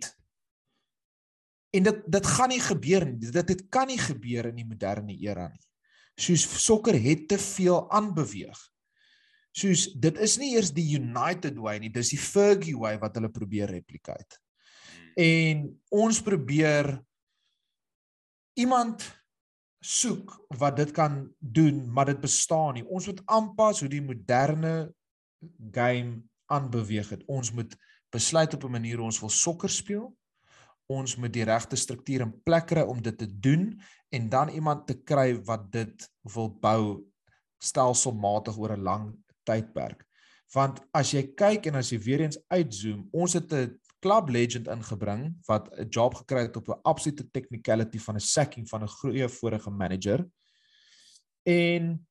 [1.70, 3.30] En dit dit gaan nie gebeur nie.
[3.30, 5.66] Dit dit kan nie gebeur in die moderne era nie.
[6.16, 8.58] Soos sokker het te veel aanbeweeg
[9.56, 13.32] soos dit is nie eers die United way nie, dis die Fergie way wat hulle
[13.32, 14.40] probeer replicate.
[15.16, 15.64] En
[15.96, 16.92] ons probeer
[18.60, 19.04] iemand
[19.80, 22.84] soek wat dit kan doen, maar dit bestaan nie.
[22.84, 24.92] Ons moet aanpas hoe die moderne
[25.72, 26.20] game
[26.52, 27.24] aanbeweeg het.
[27.30, 27.72] Ons moet
[28.12, 30.16] besluit op 'n manier hoe ons wil sokker speel.
[30.86, 34.86] Ons moet die regte struktuur in plek kry om dit te doen en dan iemand
[34.86, 37.04] te kry wat dit wil bou
[37.58, 40.04] stelselmatig oor 'n lang tydperk.
[40.54, 44.68] Want as jy kyk en as jy weer eens uitzoom, ons het 'n club legend
[44.68, 48.88] ingebring wat 'n job gekry het op 'n absolute technicality van 'n sacking van 'n
[48.88, 50.26] goeie vorige manager.
[51.42, 52.06] En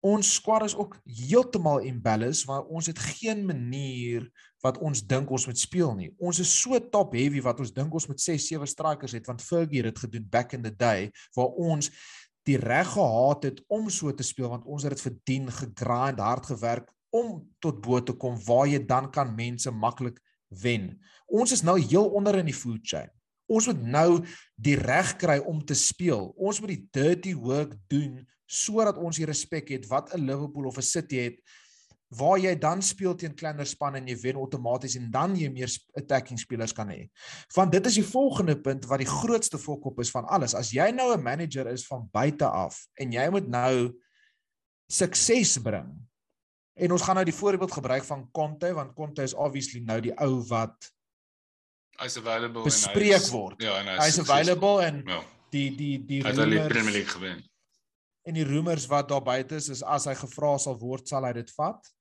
[0.00, 4.30] ons squad is ook heeltemal imbalanced want ons het geen manier
[4.64, 6.08] wat ons dink ons moet speel nie.
[6.18, 9.44] Ons is so top heavy wat ons dink ons moet 6 7 strikers het want
[9.44, 11.90] Fergie het dit gedoen back in the day waar ons
[12.48, 16.46] die reg gehad het om so te speel want ons het dit verdien gegrind hard
[16.46, 20.20] gewerk om tot bo te kom waar jy dan kan mense maklik
[20.62, 20.92] wen.
[21.26, 23.10] Ons is nou heel onder in die food chain.
[23.50, 24.10] Ons moet nou
[24.54, 26.30] die reg kry om te speel.
[26.38, 30.78] Ons moet die dirty work doen sodat ons die respek het wat 'n Liverpool of
[30.78, 31.38] 'n City het
[32.10, 35.70] waar jy dan speel teen kleiner spanne en jy wen outomaties en dan jy meer
[35.98, 37.04] attacking spelers kan hê.
[37.54, 40.56] Want dit is die volgende punt wat die grootste fokus is van alles.
[40.58, 43.94] As jy nou 'n manager is van buite af en jy moet nou
[44.90, 45.94] sukses bring.
[46.74, 50.14] En ons gaan nou die voorbeeld gebruik van Conte want Conte is obviously nou die
[50.18, 50.74] ou wat
[52.00, 53.62] hy's available bespreek en hy's word.
[53.62, 55.22] Ja, en hy's available en ja.
[55.50, 57.44] die die die hy het die Premier League gewen.
[58.26, 61.32] En die rumors wat daar buite is is as hy gevra sal word, sal hy
[61.32, 61.92] dit vat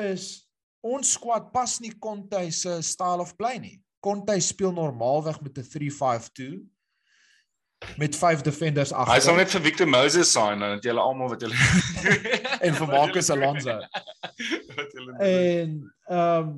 [0.00, 0.48] is
[0.82, 3.76] ons squad pas nie Conte se style of play nie.
[4.02, 6.62] Conte speel normaalweg met 'n 3-5-2
[7.96, 9.14] met vyf defenders agter.
[9.14, 11.56] Hy sal net vir Victor Moses sign dan het julle almal wat julle
[12.66, 13.78] en vir Marcus Alonso.
[15.18, 16.52] en ehm um,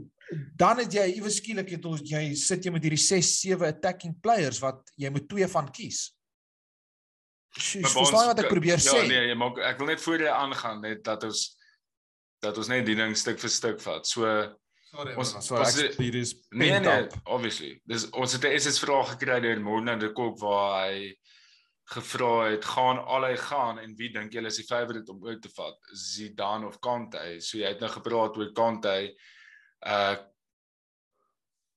[0.56, 4.58] dan het jy iewes skielik het ons jy sit jy met hierdie 6-7 attacking players
[4.62, 6.06] wat jy moet twee van kies.
[7.54, 9.02] Verstaan wat ek probeer ja, sê?
[9.04, 11.44] Ja nee, jy maak ek wil net voor jy aangaan net dat ons
[12.44, 14.06] dat ons net die ding stuk vir stuk vat.
[14.08, 14.28] So
[14.90, 17.74] sorry, ons sorry, ons het, hier is nee nee, obviously.
[17.88, 21.14] Dis ons het 'n SS vraag gekry deur Morna de Kok waar hy
[21.92, 25.40] gevra het gaan al hy gaan en wie dink julle is die favourite om oor
[25.40, 25.76] te vat?
[25.92, 27.40] Zidane of Kante?
[27.40, 28.94] So jy het nou gepraat oor Kante.
[29.84, 30.16] Uh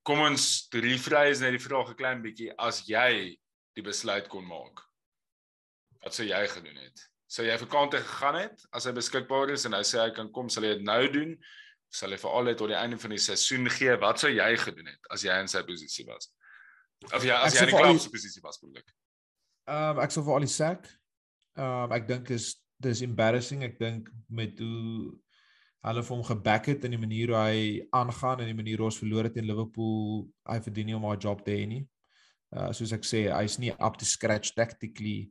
[0.08, 3.36] kom ons vryes net die vraag 'n klein bietjie as jy
[3.76, 4.80] die besluit kon maak.
[6.04, 7.02] Wat sou jy gedoen het?
[7.28, 10.30] Sou jy vir Kante gegaan het as hy beskikbaar is en hy sê hy kan
[10.34, 11.34] kom, sal hy dit nou doen?
[11.88, 13.96] Of sal hy vir altyd tot die einde van die seisoen gee?
[14.02, 16.32] Wat sou jy gedoen het as jy in sy posisie was?
[17.12, 18.96] Of ja, as ek jy in die klub se posisie was, bedoel ek.
[19.68, 20.90] Ehm um, ek sou vir al die sack.
[21.60, 23.64] Ehm um, ek dink is dis embarrassing.
[23.68, 25.14] Ek dink met hoe
[25.88, 27.60] hulle vir hom geback het in die manier hoe hy
[27.96, 31.20] aangaan en die manier hoe ons verloor het teen Liverpool, hy verdien nie om haar
[31.22, 31.84] job te hê nie.
[32.56, 35.30] Uh soos ek sê, hy's nie up to scratch tactically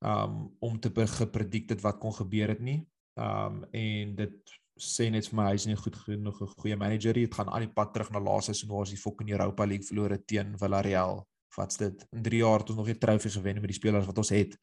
[0.00, 2.86] um om te gepredik dit wat kon gebeur het nie.
[3.16, 7.26] Um en dit sê net vir my hy's nie goed genoeg 'n goeie manager nie.
[7.26, 9.86] Dit gaan aan die pad terug na laaste seisoen waar ons die fucking Europa League
[9.86, 12.06] verloor het teen Villarreal wat's dit?
[12.10, 14.56] In 3 jaar het ons nog nie trofee gewen met die spelers wat ons het.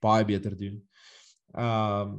[0.00, 0.80] Baie beter doen.
[1.52, 2.16] Um,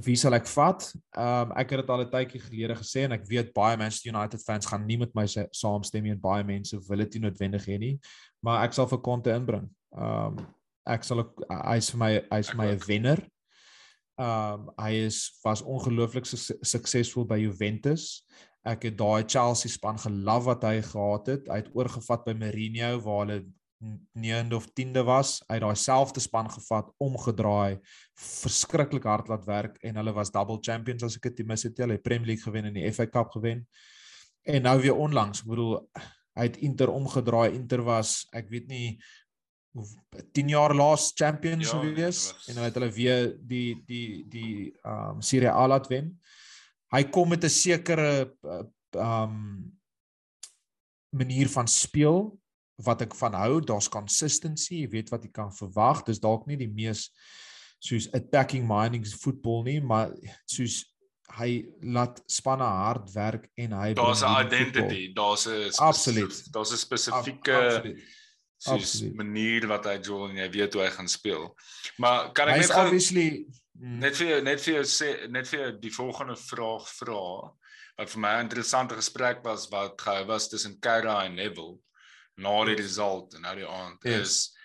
[0.00, 0.86] wie sal ek vat?
[1.18, 4.14] Ehm um, ek het dit al 'n tydjie gelede gesê en ek weet baie Manchester
[4.14, 7.66] United fans gaan nie met my saamstem nie en baie mense wil dit nie noodwendig
[7.66, 8.00] hê nie,
[8.40, 9.68] maar ek sal vir Conte inbring.
[9.96, 10.46] Ehm um,
[10.86, 13.20] ek sal hy's vir my hy's vir my 'n wenner.
[14.18, 18.24] Um, hy is was ongelooflik su suksesvol by Juventus.
[18.64, 21.48] Ek het daai Chelsea span gelaf wat hy gehad het.
[21.48, 23.40] Hy het oorgevat by Mourinho waar hulle
[24.14, 25.40] 9de of 10de was.
[25.48, 27.80] Hy het daai selfde span gevat, omgedraai,
[28.14, 31.78] verskriklik hard laat werk en hulle was double champions as ek dit mis het.
[31.82, 33.66] Hulle het Premier League gewen en die FA Cup gewen.
[34.46, 35.74] En nou weer onlangs, ek bedoel
[36.38, 37.52] hy het Inter omgedraai.
[37.56, 38.86] Inter was, ek weet nie
[40.32, 42.48] 10 jaar laas champions ja, gewees was...
[42.48, 46.12] en hulle het hulle weer die die die ehm um, Serie A laat wen
[46.92, 49.72] hy kom met 'n sekere uh, um
[51.12, 52.32] manier van speel
[52.76, 53.60] wat ek van hou.
[53.60, 56.02] Daar's consistency, jy weet wat jy kan verwag.
[56.06, 57.10] Dis dalk nie die mees
[57.82, 60.12] soos attacking mining football nie, maar
[60.46, 60.82] soos
[61.38, 66.52] hy laat spanne hard werk en hy Daar's 'n identity, daar's 'n absoluut.
[66.52, 67.96] Daar's 'n spesifieke
[68.62, 71.50] soos manier wat hy jol en jy weet hoe hy gaan speel.
[71.98, 73.26] Maar kan ek net obviously
[73.82, 73.98] Mm.
[73.98, 77.22] Net vir jou, net vir jou sê net vir jou die volgende vraag vra
[77.98, 81.78] wat vir my 'n interessante gesprek was wat gehou was tussen Kara en Neville
[82.36, 84.20] na die result en nou die aand yes.
[84.20, 84.56] is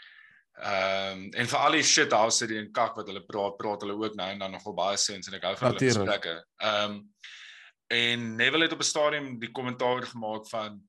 [0.57, 3.81] ehm um, en vir al die shit house hierdie en kak wat hulle praat praat
[3.81, 6.37] hulle ook nou en dan nogal baie sens en ek hou van hulle gesprekke.
[6.61, 7.01] Ehm um,
[7.89, 10.81] en Neville het op 'n stadium die kommentaar gemaak van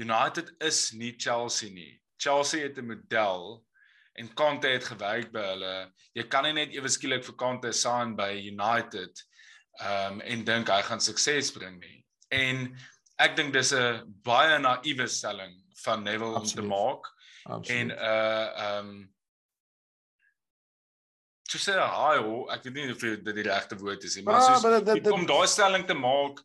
[0.00, 1.99] United is nie Chelsea nie.
[2.20, 3.64] Chelsea het 'n model
[4.12, 5.92] en Conte het gewerk by hulle.
[6.12, 9.26] Jy kan nie net ewe skielik vir Conte saan by United
[9.80, 12.04] ehm um, en dink hy gaan sukses bring nie.
[12.28, 12.66] En
[13.16, 15.54] ek dink dis 'n baie naïewe stelling
[15.84, 17.06] van Neville om te maak.
[17.44, 17.80] Absoluut.
[17.80, 19.14] En uh ehm um,
[21.50, 24.38] to say hi or ek weet nie of dit die regte woord is nie, maar
[24.38, 26.44] ah, soos dit, dit, om daai stelling te maak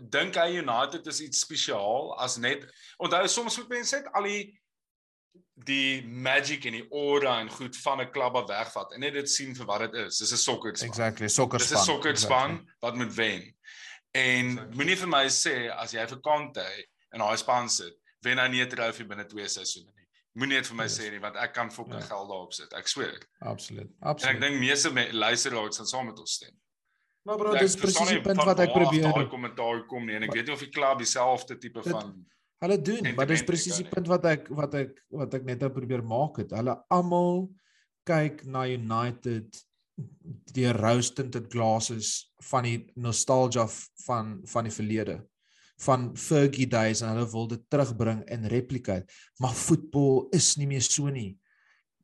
[0.00, 2.62] dink hy United is iets spesiaal as net
[3.02, 4.44] onthou soms moet mense net al die
[5.66, 9.30] die magic en die aura en goed van 'n klub af wegvat en net dit
[9.30, 10.18] sien vir wat dit is.
[10.18, 10.88] Dis 'n sokkerspan.
[10.88, 11.76] Exactly, sokkerspan.
[11.76, 12.74] Dis 'n sokkerspan exactly.
[12.80, 13.54] wat moet wen.
[14.10, 14.76] En exactly.
[14.76, 16.66] moenie vir my sê as jy vir Kante
[17.12, 20.06] in daai span sit, wen hy nie 'n trofee binne 2 seisoene nie.
[20.32, 20.98] Moenie dit vir my yes.
[20.98, 22.06] sê nie want ek kan fucking ja.
[22.06, 22.72] geld daarop sit.
[22.72, 23.20] Ek sweer.
[23.40, 23.90] Absoluut.
[24.00, 24.36] Absoluut.
[24.36, 26.54] En ek dink meeste me luisteraars sal saam met ons stem.
[27.26, 29.08] Maar bro, dis presies die punt wat ek probeer.
[29.10, 31.92] Daai kommentaar kom nie en ek maar, weet nie of die klub dieselfde tipe dit,
[31.92, 32.12] van
[32.64, 35.70] Hulle doen, maar dis presies die punt wat ek wat ek wat ek net nou
[35.74, 36.54] probeer maak het.
[36.56, 37.46] Hulle almal
[38.08, 39.60] kyk na United
[40.56, 43.66] die rose tinted glasses van die nostalgia
[44.06, 45.18] van van die verlede.
[45.84, 49.04] Van Fergie days en hulle wil dit terugbring in replicate.
[49.44, 51.34] Maar voetbal is nie meer so nie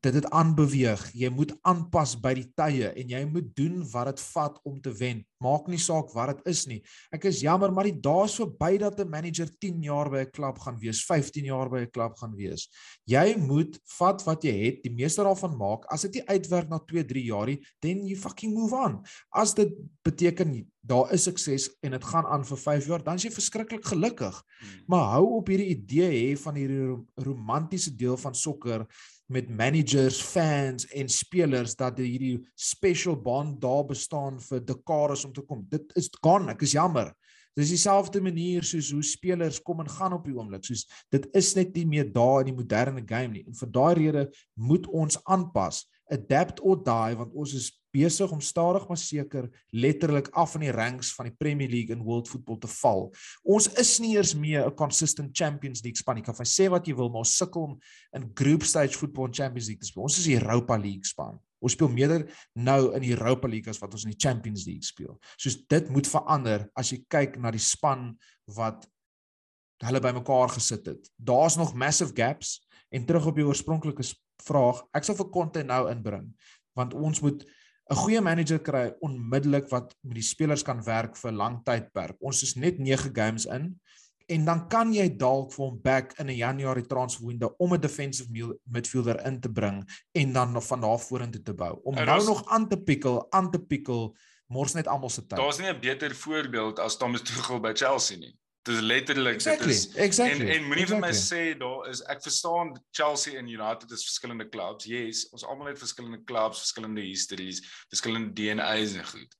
[0.02, 1.02] dit het aanbeweeg.
[1.14, 4.90] Jy moet aanpas by die tye en jy moet doen wat dit vat om te
[4.98, 5.22] wen.
[5.42, 6.80] Maak nie saak wat dit is nie.
[7.14, 10.30] Ek is jammer, maar die dae is verby dat 'n manager 10 jaar by 'n
[10.32, 12.68] klub gaan wees, 15 jaar by 'n klub gaan wees.
[13.06, 15.84] Jy moet vat wat jy het, die meeste daarvan maak.
[15.92, 19.04] As dit nie uitwerk na 2, 3 jaar nie, then you fucking move on.
[19.30, 23.22] As dit beteken daar is sukses en dit gaan aan vir 5 jaar, dan is
[23.22, 24.42] jy verskriklik gelukkig.
[24.58, 24.84] Hmm.
[24.86, 28.86] Maar hou op hierdie idee hê van hierdie romantiese deel van sokker
[29.32, 35.44] met managers, fans en spelers dat hierdie special bond daar bestaan vir dekades om te
[35.46, 35.64] kom.
[35.72, 37.12] Dit is gone, ek is jammer.
[37.56, 40.64] Dis dieselfde manier soos hoe spelers kom en gaan op die oomblik.
[40.64, 43.44] Soos dit is net nie meer daar in die moderne game nie.
[43.48, 44.22] En vir daai rede
[44.56, 50.30] moet ons aanpas, adapt or die want ons is besig om stadig maar seker letterlik
[50.38, 53.10] af in die ranks van die Premier League en World Football te val.
[53.44, 56.24] Ons is nie eers meer 'n consistent Champions League span nie.
[56.24, 57.80] Kan jy sê wat jy wil, maar ons sukkel om
[58.14, 60.02] in group stage football en Champions League te speel.
[60.02, 61.38] Ons is die Europa League span.
[61.60, 64.84] Ons speel meer nou in die Europa League as wat ons in die Champions League
[64.84, 65.18] speel.
[65.36, 68.88] Soos dit moet verander as jy kyk na die span wat
[69.82, 71.10] hulle bymekaar gesit het.
[71.16, 74.04] Daar's nog massive gaps en terug op die oorspronklike
[74.46, 76.32] vraag, ek sal vir Conte nou inbring
[76.74, 77.44] want ons moet
[77.90, 82.16] 'n goeie manager kry onmiddellik wat met die spelers kan werk vir lang tydperk.
[82.20, 83.74] Ons is net 9 games in
[84.28, 87.80] en dan kan jy dalk vir hom back in 'n Januarie transfer window om 'n
[87.80, 88.30] defensive
[88.64, 91.80] midfielder in te bring en dan van daar vorentoe te bou.
[91.84, 94.16] Om nou nog aan te pikkel, aan te pikkel,
[94.46, 95.38] mors net almal se tyd.
[95.38, 98.38] Daar's nie 'n beter voorbeeld as Thomas Tuchel by Chelsea nie.
[98.62, 100.98] Dit is letterlik exactly, dit is exactly, en en moenie exactly.
[100.98, 104.86] vir my sê daar is ek verstaan Chelsea en United is verskillende clubs.
[104.86, 107.58] Yes, ons almal het verskillende clubs, verskillende histories,
[107.90, 109.34] verskillende DNA's en goed.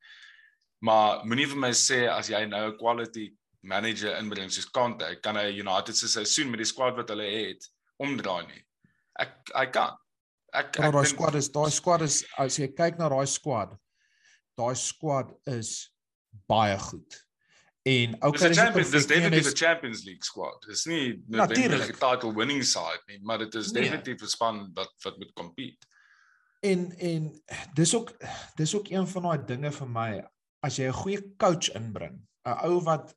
[0.83, 3.31] Maar moenie vir my sê as jy nou 'n quality
[3.63, 7.69] manager inbring soos Conte, kan hy United se seisoen met die squad wat hulle het
[8.03, 8.63] omdraai nie.
[9.23, 9.95] Ek hy kan.
[10.53, 13.79] Ek ek daai squad is daai squad is as jy kyk na daai squad,
[14.59, 15.93] daai squad is
[16.49, 17.23] baie goed.
[17.83, 20.63] En okay, die Champions, dis definitief 'n Champions League squad.
[20.67, 21.49] Dis nie Natuurlijk.
[21.49, 23.83] noodwendig 'n title winning side nie, maar dit is Nee.
[23.83, 25.87] definitief 'n span wat wat moet compete.
[26.61, 27.43] En en
[27.75, 28.17] dis ook
[28.55, 30.29] dis ook een van daai dinge vir my
[30.61, 33.17] as jy 'n goeie coach inbring, 'n ou wat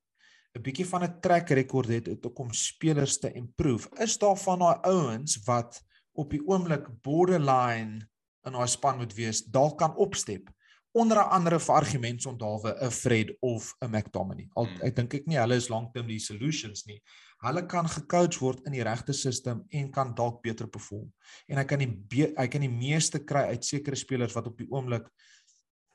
[0.55, 3.89] 'n bietjie van 'n track record het het om spelers te improve.
[3.99, 5.81] Is daar van daai ouens wat
[6.13, 8.09] op die oomblik borderline
[8.45, 10.49] in daai span moet wees, dalk kan opstep.
[10.95, 14.47] Onder andere vir argumentsonthaalwe 'n Fred of 'n McTominay.
[14.55, 14.81] Al Hmm.
[14.81, 17.01] ek dink ek nie hulle is lankterm die solutions nie.
[17.43, 21.11] Hulle kan gecoach word in die regte stelsel en kan dalk beter perform
[21.49, 24.67] en hy kan die hy kan die meeste kry uit sekere spelers wat op die
[24.71, 25.09] oomblik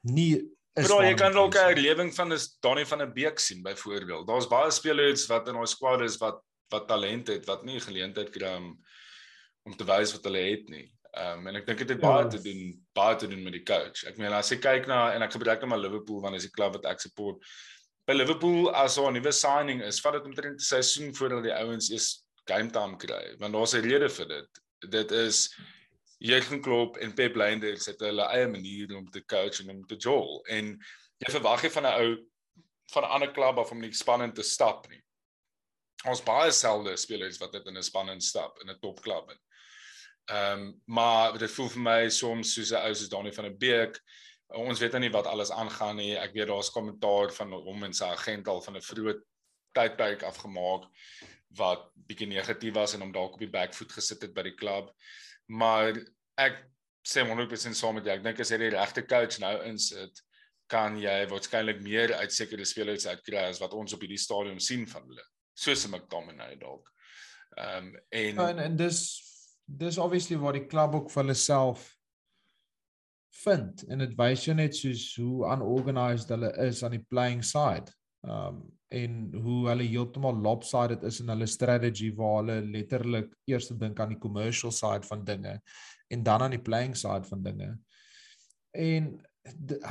[0.02, 0.36] nie
[0.76, 4.26] is Bro, jy kan dalk 'n herlewing van 'n Donnie van 'n Beek sien byvoorbeeld.
[4.26, 6.40] Daar's baie spelers wat in daai squad is wat
[6.70, 8.78] wat talent het wat nie geleentheid kry om
[9.64, 10.92] om te wys wat hulle het nie.
[11.18, 13.64] Ehm um, en ek dink dit het baie te doen baie te doen met die
[13.66, 14.04] coach.
[14.06, 16.54] Ek meen as jy kyk na en ek gebruik nou maar Liverpool want dis die
[16.54, 17.42] klub wat ek support.
[18.06, 21.90] By Liverpool as 'n nuwe signing is, vat dit omtrent 'n seisoen voordat die ouens
[21.90, 24.62] eers game time kry, want daar's 'n rede vir dit.
[24.90, 25.50] Dit is
[26.18, 29.96] Jurgen Klopp en Pep Linders het hulle eie manier om te coach en om te
[29.96, 30.78] jol en
[31.18, 32.16] jy verwag nie van 'n ou
[32.92, 35.02] van 'n ander klub af om nie spannend te stap nie.
[36.06, 39.38] Ons baie selde spelers wat dit in 'n spannend stap in 'n topklub in.
[40.30, 43.56] Ehm um, maar dit voel vir my soms soos 'n ou soos Dani van der
[43.56, 44.00] Beek.
[44.54, 46.16] Ons weet nou nie wat alles aangaan nie.
[46.16, 49.14] Ek weet daar's kommentaar van hom en sy agent al van 'n vroeë
[49.74, 50.86] tydperk afgemaak
[51.58, 54.92] wat bietjie negatief was en hom dalk op die backfoot gesit het by die klub.
[55.46, 55.98] Maar
[56.38, 56.66] ek
[57.02, 58.14] sê 100% saam met jou.
[58.14, 60.22] Ek dink as jy die regte coach nou insit,
[60.70, 64.86] kan jy waarskynlik meer uit sekere spelers uitkry as wat ons op hierdie stadium sien
[64.86, 65.24] van hulle.
[65.54, 66.86] Soos 'n McTominay dalk.
[67.56, 69.29] Ehm um, en Ja, en en dis
[69.78, 71.86] dis obviously waar die klub ook vir hulle self
[73.44, 77.92] vind en dit wys jou net soos hoe unorganized hulle is aan die playing side.
[78.26, 84.00] Um en hoe hulle heeltemal lopsided is in hulle strategy waar hulle letterlik eers dink
[84.02, 85.52] aan die commercial side van dinge
[86.10, 87.68] en dan aan die playing side van dinge.
[88.74, 89.12] En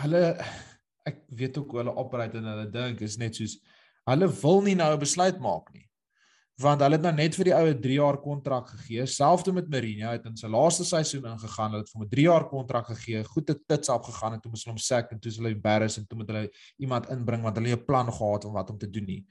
[0.03, 0.23] hulle
[1.07, 3.55] ek weet ook hoe hulle operate en hulle dink is net soos
[4.09, 5.88] hulle wil nie nou 'n besluit maak nie
[6.59, 9.05] want hulle het nou net vir die oue 3 jaar kontrak gegee.
[9.07, 11.71] Selfs met Mourinho het in sy laaste seisoen ingegaan.
[11.71, 13.23] Hulle het vir hom 'n 3 jaar kontrak gegee.
[13.23, 15.55] Goed te tits op gegaan en toe moes hulle hom sack en toe is hulle
[15.55, 18.69] embarrassed en toe moet hulle iemand inbring want hulle het 'n plan gehad om wat
[18.69, 19.25] om te doen nie.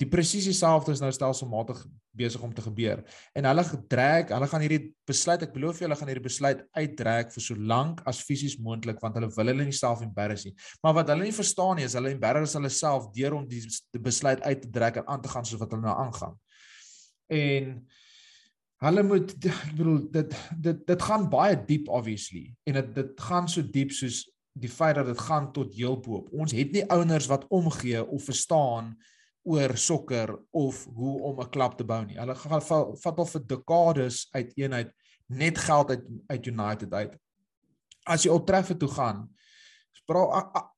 [0.00, 3.04] Die presies dieselfde is nou stelselmatig besig om te gebeur.
[3.34, 7.30] En hulle gedrek, hulle gaan hierdie besluit, ek beloof jou, hulle gaan hierdie besluit uitdrek
[7.32, 10.54] vir so lank as fisies moontlik want hulle wil hulle nie self embarrass nie.
[10.82, 13.62] Maar wat hulle nie verstaan nie is hulle embarrass hulle self deur om die,
[14.00, 16.34] besluit uit te drek en aan te gaan soos wat hulle nou aangaan
[17.32, 17.72] en
[18.82, 20.36] hulle moet ek bedoel dit
[20.68, 24.98] dit dit gaan baie diep obviously en dit dit gaan so diep soos die feit
[24.98, 26.26] dat dit gaan tot heel bo.
[26.36, 28.92] Ons het nie ouers wat omgee of verstaan
[29.48, 32.18] oor sokker of hoe om 'n klub te bou nie.
[32.18, 34.92] Hulle gaan vat al vir dekades uit eenheid
[35.26, 37.16] net geld uit uit United uit.
[38.04, 39.28] As jy Old Trafford toe gaan,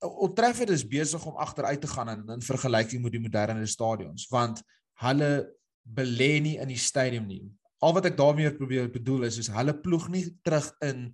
[0.00, 4.28] Old Trafford is besig om agteruit te gaan in, in vergelyking met die moderne stadions
[4.28, 4.62] want
[5.02, 5.50] hulle
[5.84, 7.44] belê nie in die stadium nie.
[7.84, 11.10] Al wat ek daarmee probeer bedoel is is hulle ploeg nie terug in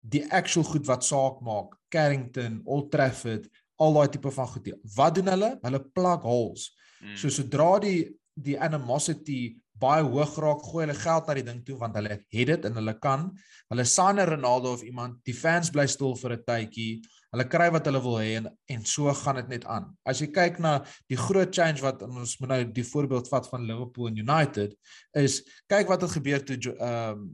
[0.00, 1.74] die actual goed wat saak maak.
[1.92, 3.48] Carrington, Old Trafford,
[3.78, 4.72] al daai tipe van goed.
[4.96, 5.58] Wat doen hulle?
[5.62, 6.70] Hulle plak holes.
[7.00, 11.58] mm, So sodra die die animosity baie hoog raak, gooi hulle geld na die ding
[11.66, 13.28] toe want hulle het dit en hulle kan.
[13.70, 17.02] Hulle sign 'n Ronaldo of iemand, die fans bly stil vir 'n tydjie.
[17.34, 19.90] Hulle kry wat hulle wil hê en en so gaan dit net aan.
[20.08, 20.78] As jy kyk na
[21.12, 24.76] die groot change wat ons moet nou die voorbeeld vat van Liverpool en United
[25.20, 27.26] is kyk wat het gebeur toe ehm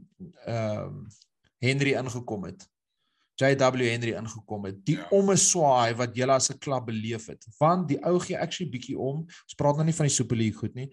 [0.45, 1.05] ehm
[1.63, 2.65] Henry ingekom het.
[3.39, 4.85] JW Henry ingekom het.
[4.85, 5.01] Die Ja.
[5.01, 5.07] ja.
[5.17, 7.45] ommeswaai wat julle as 'n klub beleef het.
[7.57, 9.23] Want die ou gee actually bietjie om.
[9.23, 10.89] Ons praat nou nie van die Super League goed nie.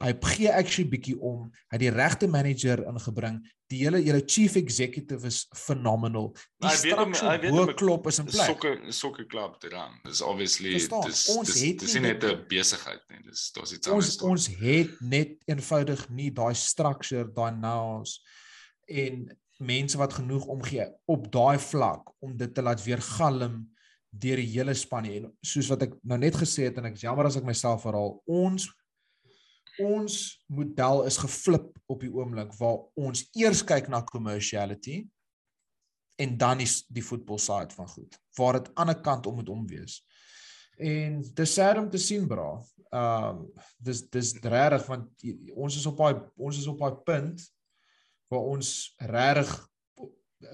[0.00, 1.46] Hy gee actually bietjie om.
[1.70, 3.38] Hy het die regte manager ingebring.
[3.70, 6.32] Die hele julle chief executive is phenomenal.
[6.62, 8.46] Die Hy weet hom- hy weet bo klop is in plek.
[8.46, 9.98] sokker sokker klub te dan.
[10.04, 13.22] Dis obviously Verstaan, dis ons dis het dis nie net dit 'n besigheid nie.
[13.24, 14.22] Dis daar's iets ons anders.
[14.22, 18.20] ons het net eenvoudig nie daai structure, daai nous
[18.88, 23.70] en mense wat genoeg omgee op daai vlak om dit te laat weer galm
[24.12, 25.04] deur die hele span.
[25.06, 27.82] En soos wat ek nou net gesê het en ek is jammer as ek myself
[27.84, 28.68] herhaal, ons
[29.82, 35.06] ons model is geflip op die oomblik waar ons eers kyk na commerciality
[36.18, 39.48] en dan is die voetbal side van goed waar dit aan 'n kant om moet
[39.48, 40.04] om wees.
[40.78, 42.62] En dis sad om te sien bra.
[42.90, 46.94] Ehm um, dis dis regtig want jy- ons is op daai ons is op daai
[47.04, 47.52] punt
[48.28, 49.68] waar ons regtig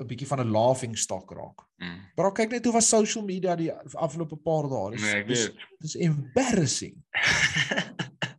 [0.01, 1.61] 'n bietjie van 'n laughing stock raak.
[1.77, 2.01] Mm.
[2.17, 4.91] Maar kyk net hoe was social media die afgelope paar dae.
[4.91, 6.95] Dis Nee, dis, dis embarrassing.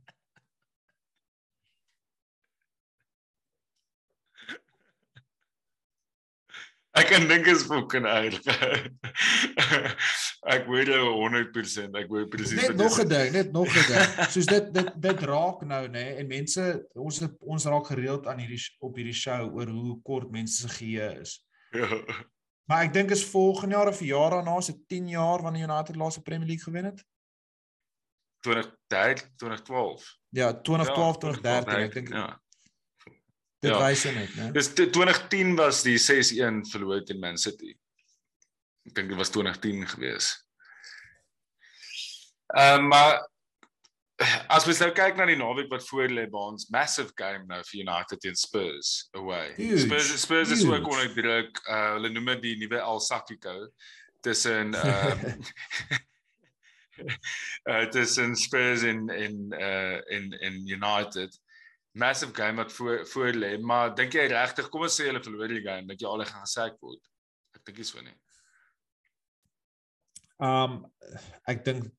[6.94, 8.36] Ek kan dink is fucking erg.
[10.56, 11.96] ek weet jou 100%.
[11.98, 14.12] Ek weet presies Net nog 'n ding, net nog 'n ding.
[14.34, 16.62] Soos dit dit dit raak nou nê en mense
[16.94, 21.10] ons ons raak gereeld aan hierdie op hierdie show oor hoe kort mense se geheue
[21.22, 21.40] is.
[21.74, 21.90] Ja.
[22.70, 25.96] Maar ek dink is volgende jaar of die jaar daarna se 10 jaar wanneer United
[25.96, 27.04] laaste Premier League gewen het.
[28.46, 30.18] 2013, 2012.
[30.30, 32.43] Ja, 2012, Ja, 2013, ek dink Ja.
[33.64, 33.80] Dit ja.
[33.80, 34.52] wys net, né?
[34.56, 37.74] Dis t- 2010 was die 6-1 verloor teen Man City.
[38.88, 40.34] Ek dink dit was 2010 gewees.
[42.54, 43.22] Ehm um, maar
[44.48, 47.60] as mens nou kyk na die naweek wat voor lê by ons massive game nou
[47.66, 49.54] vir United teen Spurs away.
[49.58, 50.76] Huge, Spurs Spurs is huge.
[50.78, 51.64] ook onder druk.
[51.66, 53.56] Uh hulle noem dit die nuwe El Sacchico
[54.24, 55.26] tussen ehm
[57.66, 61.40] uh tussen Spurs en en uh en en United
[61.94, 65.52] massive game wat voor voor lê, maar dink jy regtig kom ons sê hulle verloor
[65.54, 67.02] die game, dink jy al gaan gesack word?
[67.54, 68.16] Ek dink nie so nie.
[70.44, 70.80] Um
[71.50, 71.92] ek dink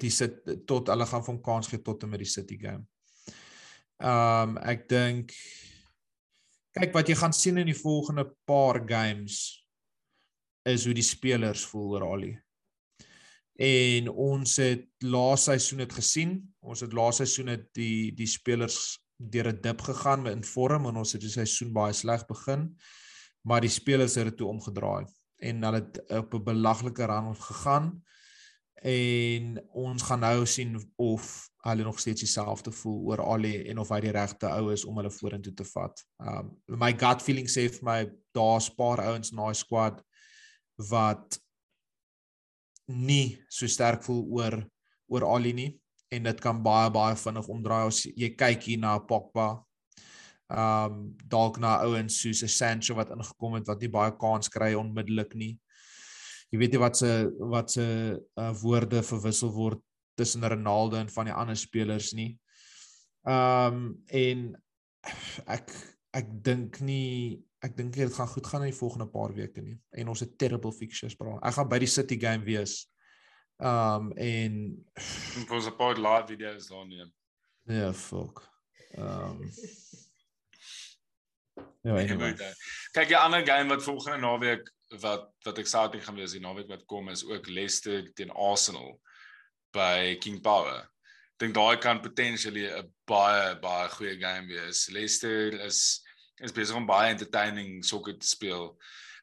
[0.00, 2.84] die sit tot hulle gaan van kans gee tot en met die City game.
[4.02, 5.36] Um ek dink
[6.76, 9.62] kyk wat jy gaan sien in die volgende paar games
[10.66, 12.34] is hoe die spelers voel oor Ali.
[13.56, 18.98] En ons het laas seisoen het gesien, ons het laas seisoen het die die spelers
[19.16, 22.76] deur 'n dip gegaan in vorm en ons het die seisoen baie sleg begin,
[23.42, 25.06] maar die spelers het dit toe omgedraai
[25.38, 28.02] en hulle het op 'n belaglike run gegaan
[28.82, 33.88] en ons gaan nou sien of hulle nog steeds dieselfde voel oor Ali en of
[33.88, 36.04] hy die regte ou is om hulle vorentoe te vat.
[36.18, 37.98] Um my gut feeling sê vir my
[38.32, 40.02] daar's 'n paar ouens in daai squad
[40.76, 41.40] wat
[42.86, 44.70] nie so sterk voel oor
[45.08, 45.80] oor Ali nie
[46.16, 49.48] en dit kan baie baie vinnig omdraai as jy kyk hier na Pogba.
[50.46, 55.34] Um dalk na ouens soos Sancho wat ingekom het wat nie baie kans kry onmiddellik
[55.34, 55.54] nie.
[56.54, 57.10] Jy weet nie wat se
[57.52, 59.82] wat se uh, woorde verwissel word
[60.16, 62.36] tussen Ronaldo en van die ander spelers nie.
[63.26, 64.52] Um en
[65.50, 65.74] ek
[66.16, 69.76] ek dink nie ek dink dit gaan goed gaan in die volgende paar weke nie.
[69.98, 71.40] En ons het terrible fixtures bra.
[71.42, 72.84] Ek gaan by die City game wees.
[73.58, 74.84] Um en
[75.48, 77.12] was 'n paar live video's daar neem.
[77.64, 78.42] ja, yeah, fuck.
[78.98, 79.50] Um
[81.82, 82.34] Ja, anyway.
[82.92, 86.84] Kyk, die ander game wat volgende naweek wat wat exciting gaan wees, die naweek wat
[86.84, 89.00] kom is ook Leicester teen Arsenal
[89.70, 90.84] by King Power.
[91.36, 94.88] Dink daai kan potentially 'n baie baie goeie game wees.
[94.90, 96.02] Leicester is
[96.42, 98.76] is besig om baie entertaining sokker te speel.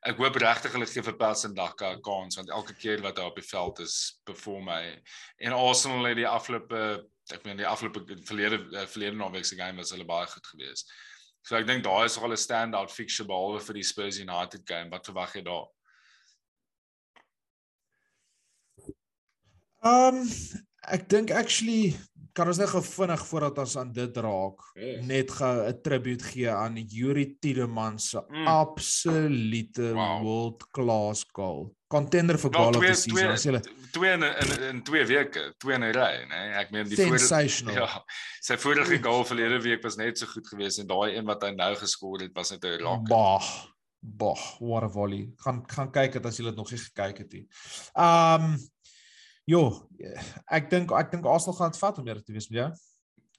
[0.03, 3.23] Ek hoop regtig hulle gee vir Pelsen Daka 'n kans want elke keer wat hy
[3.23, 4.99] op die veld is, perform hy.
[5.39, 9.79] En Arsenal het die afgelope ek meen die afgelope verlede eh, verlede naweek se game
[9.79, 10.91] was hulle baie goed geweest.
[11.43, 14.91] So ek dink daai is al 'n standout fixture behalwe vir die Spurs United game.
[14.91, 15.67] Wat verwag jy daar?
[19.83, 20.27] Um
[20.91, 21.95] ek dink actually
[22.33, 25.05] kan ons net gou vinnig voordat ons aan dit raak Yes.
[25.05, 28.47] net gou 'n tribute gee aan Yuri Tielemans se Mm.
[28.47, 30.21] absolute Wow.
[30.23, 31.75] world class goal.
[31.87, 33.27] Contender vir goal of the season.
[33.31, 33.59] As jy
[33.91, 36.55] twee in in in twee weke, twee in 'n ry, nê?
[36.57, 37.75] Ek meen die vorige sensational.
[37.75, 38.03] ja,
[38.41, 41.51] sy vorige goal verlede week was net so goed geweest en daai een wat hy
[41.51, 43.07] nou geskoor het was net 'n rock.
[43.07, 43.43] Bah.
[44.05, 45.29] Bah, what a volley.
[45.37, 47.47] Gaan gaan kyk dit as jy dit nog nie gekyk het nie.
[47.95, 48.57] Um
[49.49, 49.63] Jo,
[50.55, 52.67] ek dink ek dink Arsenal gaan dit vat om eerlik te wees met jou.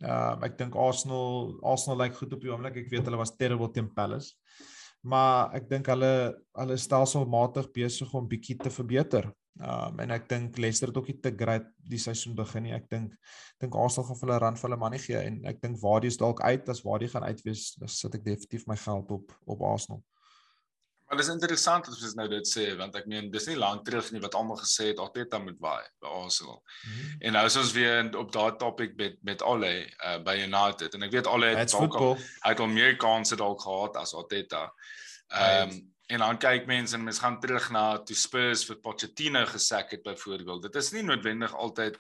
[0.05, 2.77] Ehm ek dink Arsenal Arsenal lyk goed op die oomblik.
[2.83, 4.35] Ek weet hulle was terrible teen Palace.
[5.05, 6.13] Maar ek dink hulle
[6.61, 9.31] hulle stelselmatig besig om bietjie te verbeter.
[9.63, 12.77] Ehm en ek dink Leicester het ook nie te great die seisoen begin nie.
[12.77, 13.17] Ek dink
[13.63, 16.21] dink Arsenal gaan vir hulle run vir hulle money gee en ek dink Wardie is
[16.21, 20.05] dalk uit as Wardie gaan uitwees, dan sit ek definitief my geld op op Arsenal.
[21.09, 24.07] Maar dis interessant as ons nou dit sê want ek meen dis nie lank terug
[24.13, 26.63] nie wat almal gesê het Arteta moet waai by Arsenal.
[26.87, 27.17] Mhm.
[27.21, 31.03] En nou is ons weer op daai topic met met Ole uh, by United en
[31.03, 34.71] ek weet Ole het dalk al- hy het al meer kansse dalk gehad as Arteta.
[35.29, 39.41] Ehm um, en dan kyk mense en mense gaan terug na toe Spurs vir Pochettino
[39.47, 40.63] gesak het byvoorbeeld.
[40.63, 41.97] Dit is nie noodwendig altyd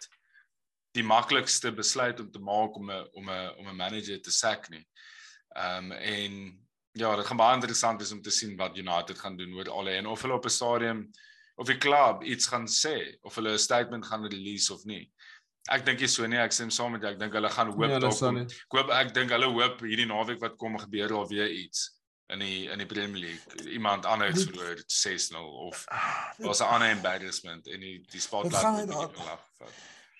[0.92, 4.68] die maklikste besluit om te maak om 'n om 'n om 'n manager te sak
[4.68, 4.86] nie.
[5.56, 6.63] Ehm um, en
[6.94, 9.96] ja, dit gaan baie interessant wees om te sien wat United gaan doen oor alle
[9.98, 11.10] en of hulle op 'n stadium
[11.56, 15.10] of die klub iets gaan sê of hulle 'n statement gaan release of nie.
[15.72, 17.12] Ek dink nie so nie, ek stem saam met jou.
[17.12, 20.40] Ek dink hulle gaan hoop Nee, dalk ek hoop ek dink hulle hoop hierdie naweek
[20.40, 21.90] wat kom gebeur daar weer iets
[22.28, 23.70] in die in die Premier League.
[23.70, 25.84] Iemand anders verloor 6-0 of
[26.38, 29.40] was 'n ander embarrassment en die die spotlight het afgevat.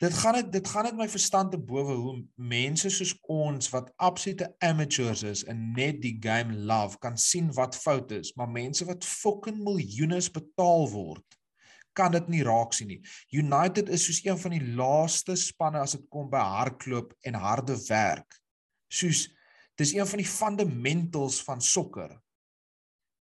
[0.03, 3.92] Dit gaan dit dit gaan net my verstand te bowe hoe mense soos ons wat
[4.03, 8.84] absolute amateurs is en net die game love kan sien wat fout is, maar mense
[8.88, 11.38] wat fucking miljoene betaal word
[11.95, 13.01] kan dit nie raak sien nie.
[13.32, 17.76] United is soos een van die laaste spanne as dit kom by hardloop en harde
[17.86, 18.40] werk.
[18.90, 19.28] Soos
[19.78, 22.11] dis een van die fundamentals van sokker.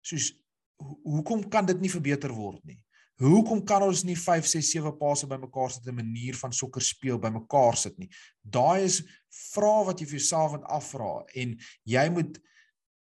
[0.05, 0.31] Soos
[0.79, 2.79] hoekom kan dit nie verbeter word nie?
[3.19, 7.19] Hoekom kan ons nie 5 6 7 passe bymekaar sit 'n manier van sokker speel
[7.19, 8.09] bymekaar sit nie?
[8.43, 12.39] Daai is vrae wat jy vir jouself moet afvra en jy moet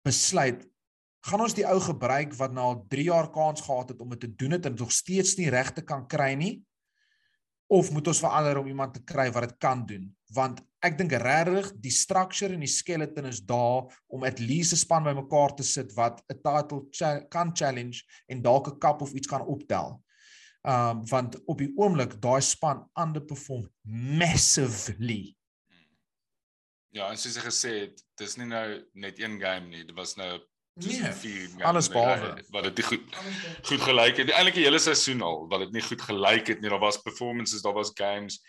[0.04, 0.64] besluit
[1.26, 4.20] gaan ons die ou gebruik wat na al 3 jaar kans gehad het om dit
[4.20, 6.62] te doen het en nog steeds nie regte kan kry nie?
[7.68, 10.06] Of moet ons verander om iemand te kry wat dit kan doen?
[10.32, 14.76] Want ek dink regtig die structure en die skeleton is daar om at least 'n
[14.84, 19.12] span bymekaar te sit wat 'n title cha kan challenge en dalk 'n cup of
[19.12, 20.00] iets kan optel.
[20.66, 23.68] Um want op die oomblik daai span underperform
[24.18, 25.36] massively.
[26.90, 30.16] Ja, en soos ek gesê het, dis nie nou net een game nie, dit was
[30.18, 30.40] nou
[30.76, 33.14] Nee, alles behalwe wat dit goed
[33.64, 34.28] goed gelyk het.
[34.28, 36.68] Eintlik die hele seisoen al wat dit nie goed gelyk het nie.
[36.68, 38.42] Daar was performances, daar was games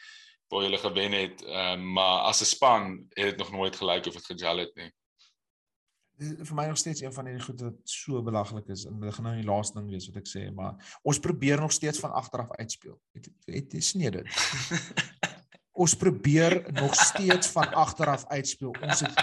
[0.51, 2.83] waar hulle gewen het, um, maar as 'n span
[3.15, 4.91] het dit nog nooit gelyk of dit gejal het nie.
[6.17, 9.27] Vir my nog steeds een van die goed wat so belaglik is en dit gaan
[9.29, 12.49] nou die laaste ding wees wat ek sê, maar ons probeer nog steeds van agteraf
[12.57, 12.97] uitspeel.
[13.13, 14.25] Het het is nie dit.
[15.83, 18.73] ons probeer nog steeds van agteraf uitspeel.
[18.81, 19.13] Ons het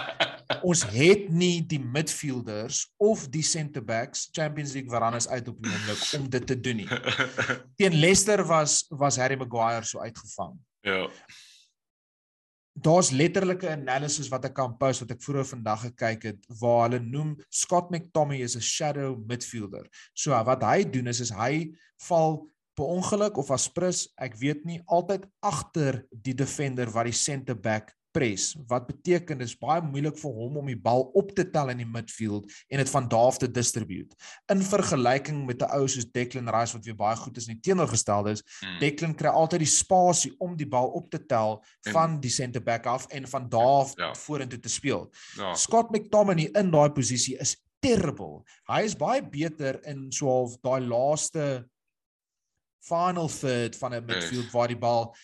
[0.61, 5.71] ons het nie die midfielders of die centre backs Champions League veranes uit op die
[5.71, 6.87] oomblik om dit te doen nie.
[7.79, 10.55] Teen Leicester was was Harry Maguire so uitgevang.
[10.85, 11.09] Ja.
[12.75, 16.99] Daar's letterlike analysis wat ek kan post wat ek vroeër vandag gekyk het waar hulle
[16.99, 19.87] noem Scott McTominay is 'n shadow midfielder.
[20.13, 21.71] So wat hy doen is is hy
[22.07, 22.43] val
[22.75, 27.55] per ongeluk of as prins, ek weet nie, altyd agter die defender wat die centre
[27.55, 31.71] back press wat beteken dis baie moeilik vir hom om die bal op te tel
[31.73, 34.15] in die midfield en dit van daar af te distribute.
[34.51, 38.31] In vergelyking met 'n ou soos Declan Rice wat weer baie goed is die teenoorgestelde
[38.31, 38.79] is, hmm.
[38.79, 42.85] Declan kry altyd die spasie om die bal op te tel van die center back
[42.85, 44.13] af en van daar af ja.
[44.15, 45.11] vorentoe te speel.
[45.37, 45.53] Ja.
[45.55, 48.43] Scott McTominay in daai posisie is terrible.
[48.69, 51.65] Hy is baie beter in so half daai laaste
[52.85, 55.15] final third van 'n midfield waar die bal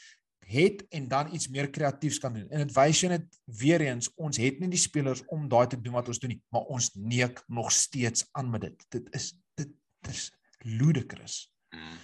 [0.51, 2.49] het en dan iets meer kreatiefs kan doen.
[2.49, 5.79] En dit wys jy net weer eens ons het nie die spelers om daai te
[5.79, 8.87] doen wat ons doen nie, maar ons neek nog steeds aan met dit.
[8.97, 9.71] Dit is dit,
[10.01, 10.29] dit is
[10.67, 11.43] ludicrous.
[11.75, 11.99] Mm.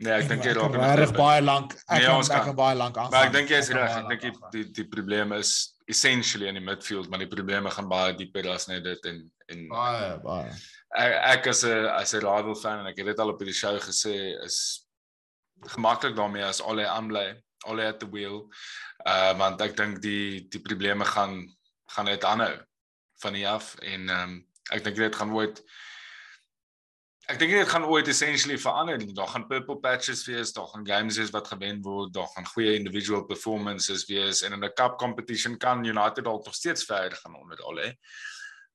[0.00, 1.74] Nee, ek dink jy raak reg baie lank.
[1.84, 3.10] Ek nee, kan, kan, kan baie lank aan.
[3.12, 3.96] Maar ek dink jy is reg.
[3.98, 5.52] Ek dink die, die die probleem is
[5.90, 9.20] essentially in die midfield, maar die probleme gaan baie dieper as net dit en
[9.52, 10.54] en baie baie.
[10.96, 13.56] Ek, ek as 'n as 'n rival fan en ek het dit al op die
[13.56, 14.88] show gesê is
[15.66, 18.46] gemaklik daarmee as al hy aanbly, al hy at the wheel.
[19.06, 21.44] Uh want ek dink die die probleme gaan
[21.90, 22.54] gaan net aanhou
[23.20, 24.36] van hier af en ehm um,
[24.70, 25.62] ek dink dit gaan ooit
[27.30, 28.98] ek dink dit gaan ooit essentially verander.
[29.14, 32.74] Daar gaan purple patches wees, daar gaan games wees wat gewen word, daar gaan goeie
[32.74, 37.36] individual performances wees en in 'n cup competition kan United dalk nog steeds verder gaan
[37.36, 37.92] onder al hè.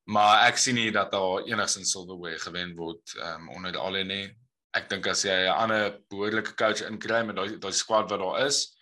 [0.04, 4.45] Maar ek sien nie dat daar enigsins silverware gewen word um, onder al hè nie
[4.76, 8.46] ek dink as jy 'n ander behoorlike coach inkry met daai daai squad wat daar
[8.46, 8.76] is,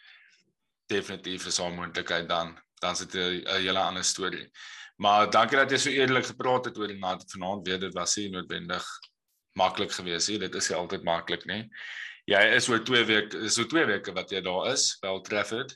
[0.89, 4.49] definitief is daar moontlikheid dan dan sit 'n hele ander storie.
[4.97, 8.15] Maar dankie dat jy so eerlik gepraat het oor die naad vanaand weer dit was
[8.15, 8.85] nie noodwendig
[9.57, 10.39] maklik geweest nie.
[10.39, 11.69] Dit is nie altyd maklik nie.
[12.25, 15.75] Jy is oor 2 weke, so 2 weke wat jy daar is, wel Trafford.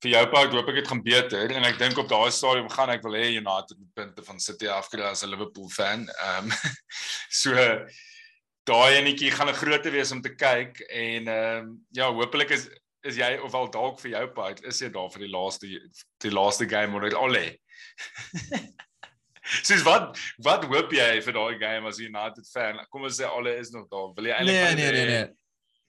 [0.00, 2.70] Vir jou pa, ek hoop ek het gaan beter en ek dink op daai stadium
[2.72, 6.08] gaan ek wil hê United met punte van City afkry as 'n Liverpool fan.
[6.08, 6.52] Ehm um,
[7.42, 7.52] so
[8.70, 12.68] daai enetjie gaan 'n groter wees om te kyk en ehm um, ja, hopelik is
[13.08, 15.66] is jy of al dalk vir jou part is jy daar vir die laaste
[16.24, 17.44] die laaste game onder alle.
[19.66, 22.78] Sis wat wat hoop jy vir daai game as United fan?
[22.90, 24.12] Kom ons sê alle is nog daar.
[24.16, 25.28] Wil jy eintlik Nee, nee, nee, nee.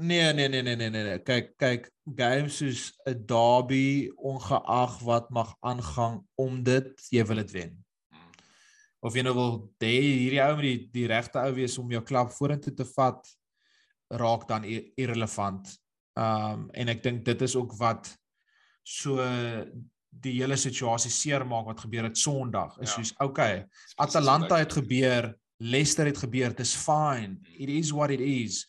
[0.02, 1.20] Nee, nee, nee, nee, nee, nee, nee.
[1.22, 7.52] Kyk, kyk, games soos 'n derby ongeag wat mag aangaan om dit, jy wil dit
[7.60, 7.81] wen
[9.02, 12.02] of jy nou wil hê hierdie ou met die die regte ou wees om jou
[12.06, 13.32] klub vorentoe te vat
[14.22, 15.72] raak dan irrelevant.
[16.20, 18.12] Um en ek dink dit is ook wat
[18.84, 19.24] so
[20.12, 22.76] die hele situasie seermaak wat gebeur het Sondag.
[22.82, 23.00] Is ja.
[23.00, 23.64] soos okay,
[23.96, 25.32] Atalanta het gebeur,
[25.62, 27.40] Leicester het gebeur, dis fine.
[27.56, 28.66] It is what it is.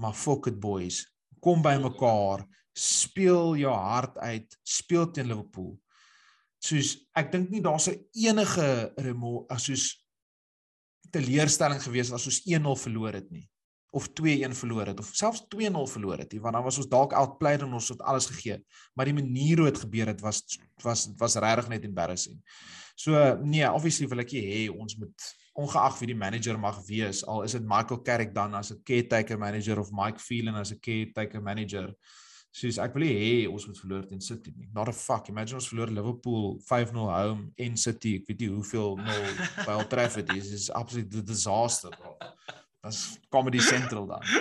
[0.00, 1.04] Maar fuck it boys.
[1.40, 2.42] Kom by mekaar,
[2.76, 5.76] speel jou hart uit, speel teen Liverpool.
[6.60, 10.04] Soos ek dink nie daar's 'n enige remo soos
[11.10, 13.48] teleurstelling gewees as ons 1-0 verloor het nie
[13.90, 17.64] of 2-1 verloor het of selfs 2-0 verloor het, want dan was ons dalk outplayed
[17.66, 18.60] en ons het alles gegee.
[18.94, 20.44] Maar die manier hoe dit gebeur het was
[20.82, 22.38] was was regtig net embarrassing.
[22.94, 27.42] So nee, obviously wil ek hê ons moet ongeag wie die manager mag wees, al
[27.42, 31.42] is dit Michael Carrick dan as 'n caretaker manager of Mike Phelan as 'n caretaker
[31.42, 31.94] manager.
[32.50, 34.68] Soos ek wil hê ons moet verloor teen City nie.
[34.74, 35.28] Not a fuck.
[35.30, 39.28] Imagine ons verloor Liverpool 5-0 home en City, ek weet nie hoeveel nul
[39.66, 40.50] by Old Trafford is.
[40.52, 42.16] It's absolute disaster, bro.
[42.82, 44.22] Dit's Comedy Central dan.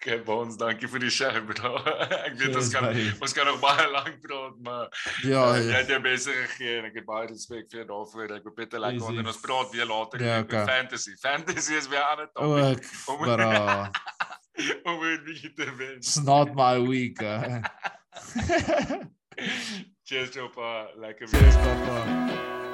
[0.00, 1.74] Okay, Bones, dankie vir die show, bro.
[2.26, 2.86] Ek weet ons kan
[3.20, 4.86] ons kan nog baie lank praat, maar
[5.28, 5.66] ja, uh, ja.
[5.66, 8.32] jy het jou beste gegee en ek het baie respek vir jou daarvoor.
[8.38, 9.18] Ek hoop dit lekker Easy.
[9.18, 10.62] want ons praat weer later Ja, oor okay.
[10.70, 11.12] fantasy.
[11.20, 12.80] Fantasy is weer 'n ander O, topik.
[12.80, 13.90] ek Om- bra.
[14.82, 15.96] Om weer bietjie te wen.
[15.96, 17.22] It's not my week.
[17.22, 17.62] Uh.
[20.02, 20.90] Cheers, Jopa.
[20.96, 21.64] Lekker Cheers, weer.
[21.64, 22.69] papa.